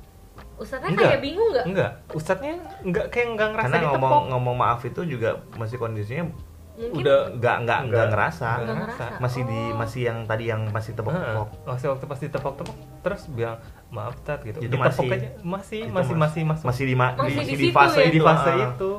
[0.57, 1.09] Ustadznya Enggak.
[1.11, 1.65] kayak bingung nggak?
[1.65, 6.23] enggak ustadnya enggak kayak nggak ngerasa Karena ditepok ngomong ngomong maaf itu juga masih kondisinya
[6.71, 9.05] mungkin udah nggak nggak nggak ngerasa nggak Nggak ngerasa.
[9.05, 9.21] ngerasa.
[9.21, 9.69] masih di Oh.
[9.75, 11.49] masih yang tadi yang masih tepok-tepok.
[11.63, 13.57] Masih waktu pasti tepok-tepok terus bilang
[13.89, 14.57] maaf tat gitu.
[14.57, 17.45] Itu Ditepok masih- aja masih Itu masih mas- masih masuk masih di, ma- Masih di,
[17.45, 18.07] di di fase ya?
[18.07, 18.57] di itu, fase ah.
[18.71, 18.91] itu.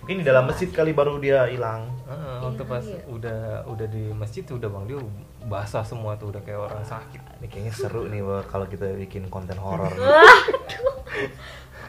[0.00, 3.04] Mungkin di dalam masjid kali baru dia hilang Heeh, waktu pas iya.
[3.06, 4.98] udah udah di masjid tuh udah bang dia
[5.46, 7.20] basah semua tuh udah kayak orang sakit.
[7.40, 9.92] ini kayaknya seru nih kalau kita bikin konten horor.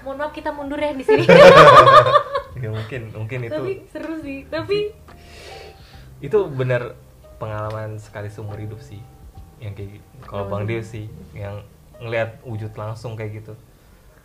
[0.04, 1.24] Mohon maaf kita mundur ya di sini.
[2.64, 4.40] ya mungkin mungkin itu tapi seru sih.
[4.48, 4.78] Tapi
[6.22, 6.96] itu benar
[7.42, 9.02] pengalaman sekali seumur hidup sih
[9.62, 10.06] yang kayak gitu.
[10.26, 10.64] kalau bang.
[10.70, 11.64] Dio sih yang
[12.02, 13.54] ngelihat wujud langsung kayak gitu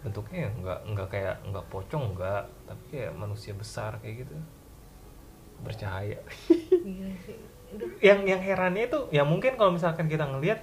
[0.07, 4.35] bentuknya ya nggak nggak kayak nggak pocong nggak tapi kayak manusia besar kayak gitu
[5.59, 6.21] bercahaya.
[7.67, 7.91] Aduh.
[7.99, 10.63] yang yang herannya itu ya mungkin kalau misalkan kita ngelihat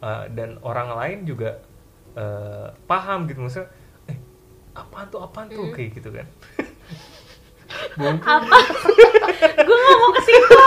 [0.00, 1.60] uh, dan orang lain juga
[2.14, 3.68] uh, paham gitu maksudnya
[4.08, 4.16] eh
[4.72, 5.74] apaan tuh apaan tuh Hmm.
[5.76, 6.24] kayak gitu kan
[7.92, 8.58] Apa?
[9.68, 10.58] Gue nggak mau ke situ.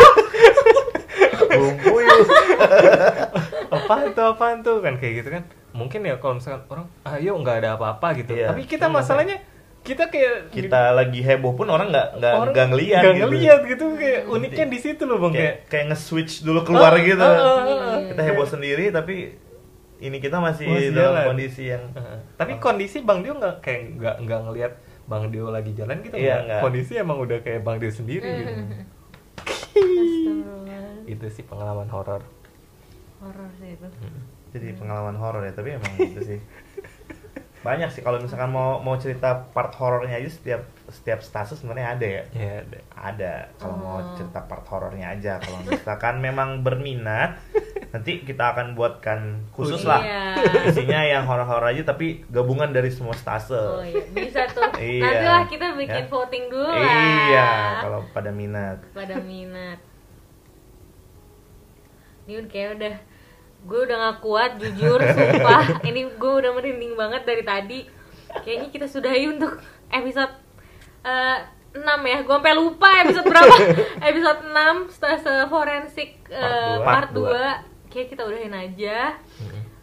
[1.48, 2.22] bumbu yuk
[4.16, 7.70] tuh apaan tuh kan kayak gitu kan mungkin ya kalau misalkan orang ayo nggak ada
[7.76, 8.50] apa-apa gitu Iya.
[8.50, 9.44] tapi kita masalahnya
[9.82, 13.22] kita kayak kita lagi heboh pun orang nggak nggak nggak ngeliat nggak gitu.
[13.22, 17.00] ngeliat gitu kayak uniknya di situ loh bang kayak kayak kayak nge-switch dulu keluar Ah,
[17.00, 18.00] gitu ah, ah, ah.
[18.08, 19.36] kita heboh sendiri tapi
[19.96, 21.26] ini kita masih, Masih dalam jalan.
[21.30, 22.20] kondisi yang Heeh.
[22.36, 24.74] tapi kondisi bang Dio nggak kayak nggak nggak ngelihat
[25.06, 26.40] bang Dio lagi jalan gitu Iya, nggak.
[26.42, 26.62] nggak.
[26.64, 28.52] kondisi emang udah kayak bang Dio sendiri gitu
[31.08, 32.26] itu sih pengalaman horor
[33.26, 33.88] Horor sih itu.
[34.52, 36.40] jadi pengalaman horor ya tapi emang gitu sih
[37.60, 42.06] banyak sih kalau misalkan mau mau cerita part horornya aja setiap setiap stase sebenarnya ada
[42.08, 42.80] ya ya ada.
[42.96, 44.14] ada kalau mau Oh.
[44.14, 47.42] cerita part horornya aja kalau misalkan memang berminat
[47.90, 49.20] nanti kita akan buatkan
[49.50, 50.24] khusus lah Iya.
[50.70, 54.70] isinya yang horor-horor aja tapi gabungan dari semua stase Oh iya, bisa tuh.
[54.78, 55.02] Iya.
[55.02, 56.08] Nanti lah kita bikin Ya.
[56.08, 56.86] voting dulu lah.
[57.26, 57.50] iya
[57.82, 59.82] kalau pada minat pada minat.
[62.26, 62.96] Ini kayak udah
[63.66, 65.64] gue udah gak kuat jujur sumpah.
[65.88, 67.80] Ini gue udah merinding banget dari tadi.
[68.36, 69.58] Kayaknya kita sudahi untuk
[69.88, 70.34] episode
[71.02, 71.38] eh,
[71.72, 72.18] 6 ya.
[72.22, 73.56] Gue sampai lupa episode berapa.
[74.10, 77.60] Episode 6 stase forensik eh, Part part dua.
[77.90, 79.18] 2 kayak kita udahin aja.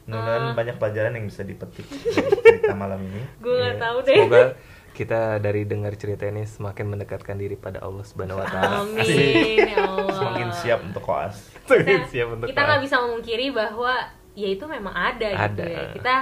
[0.03, 0.53] Mudah-mudahan Ah.
[0.53, 3.22] banyak pelajaran yang bisa dipetik dari cerita malam ini.
[3.39, 4.18] Gue nggak Ya, tahu deh.
[4.20, 4.43] Semoga
[4.93, 8.76] kita dari dengar cerita ini semakin mendekatkan diri pada Allah Subhanahu Wa Taala.
[8.84, 10.12] Amin ya Allah.
[10.12, 11.36] Semakin siap untuk koas.
[11.66, 13.93] Kita, siap untuk kita nggak bisa memungkiri bahwa
[14.36, 15.64] ya itu memang ada, gitu Ada.
[15.64, 15.82] ya.
[15.97, 16.14] Kita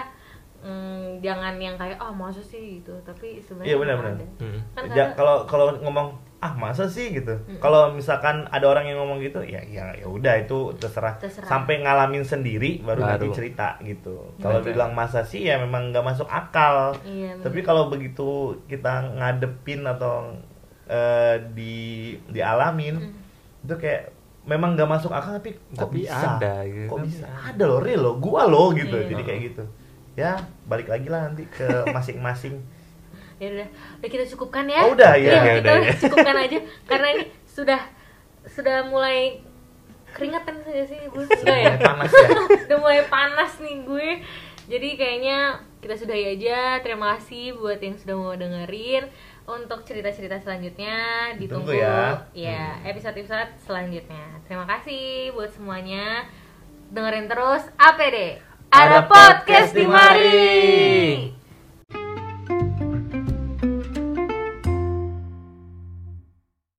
[0.62, 2.78] mm, jangan yang kayak oh masa sih?
[2.78, 2.94] gitu.
[3.02, 4.14] Tapi sebenarnya Iya, benar, benar.
[4.38, 4.60] Hmm.
[4.78, 9.40] kan kalau kalau ngomong ah masa sih gitu kalau misalkan ada orang yang ngomong gitu
[9.40, 11.14] ya ya ya udah itu terserah.
[11.16, 11.44] Terserah.
[11.44, 13.36] sampai ngalamin sendiri baru, nanti Baru.
[13.36, 14.72] cerita gitu kalau Betul.
[14.72, 18.28] bilang masa sih ya memang nggak masuk akal Iya, tapi kalau begitu
[18.64, 20.32] kita ngadepin atau
[20.86, 21.76] eh, di
[22.26, 23.12] dialamin Hmm.
[23.60, 24.08] itu kayak
[24.42, 28.00] memang nggak masuk akal tapi kok Tapi bisa ada gitu kok bisa ada loh real
[28.00, 29.08] loh gua loh gitu Iya.
[29.08, 29.64] jadi kayak gitu
[30.16, 30.32] ya
[30.64, 32.58] balik lagi lah nanti ke masing-masing
[33.40, 33.68] ya udah
[33.98, 34.84] udah kita cukupkan ya?
[34.84, 35.30] Oh, udah, ya.
[35.32, 35.94] Iya, Ya, kita udah, ya.
[35.96, 36.58] cukupkan aja.
[36.90, 37.80] Karena ini sudah
[38.44, 39.40] sudah mulai
[40.12, 41.74] keringetan sih sih gue enggak ya?
[41.80, 42.28] panas ya?
[42.66, 44.08] Udah mulai panas nih gue
[44.70, 45.38] jadi kayaknya
[45.82, 46.78] kita sudahi aja.
[46.78, 49.10] Terima kasih buat yang sudah mau dengerin.
[49.50, 50.94] Untuk cerita-cerita selanjutnya
[51.34, 52.22] ditunggu ya.
[52.30, 54.38] ya episode-episode selanjutnya.
[54.46, 56.30] Terima kasih buat semuanya.
[56.94, 58.38] Dengerin terus APD
[58.70, 61.38] Ada ada podcast podcast di mana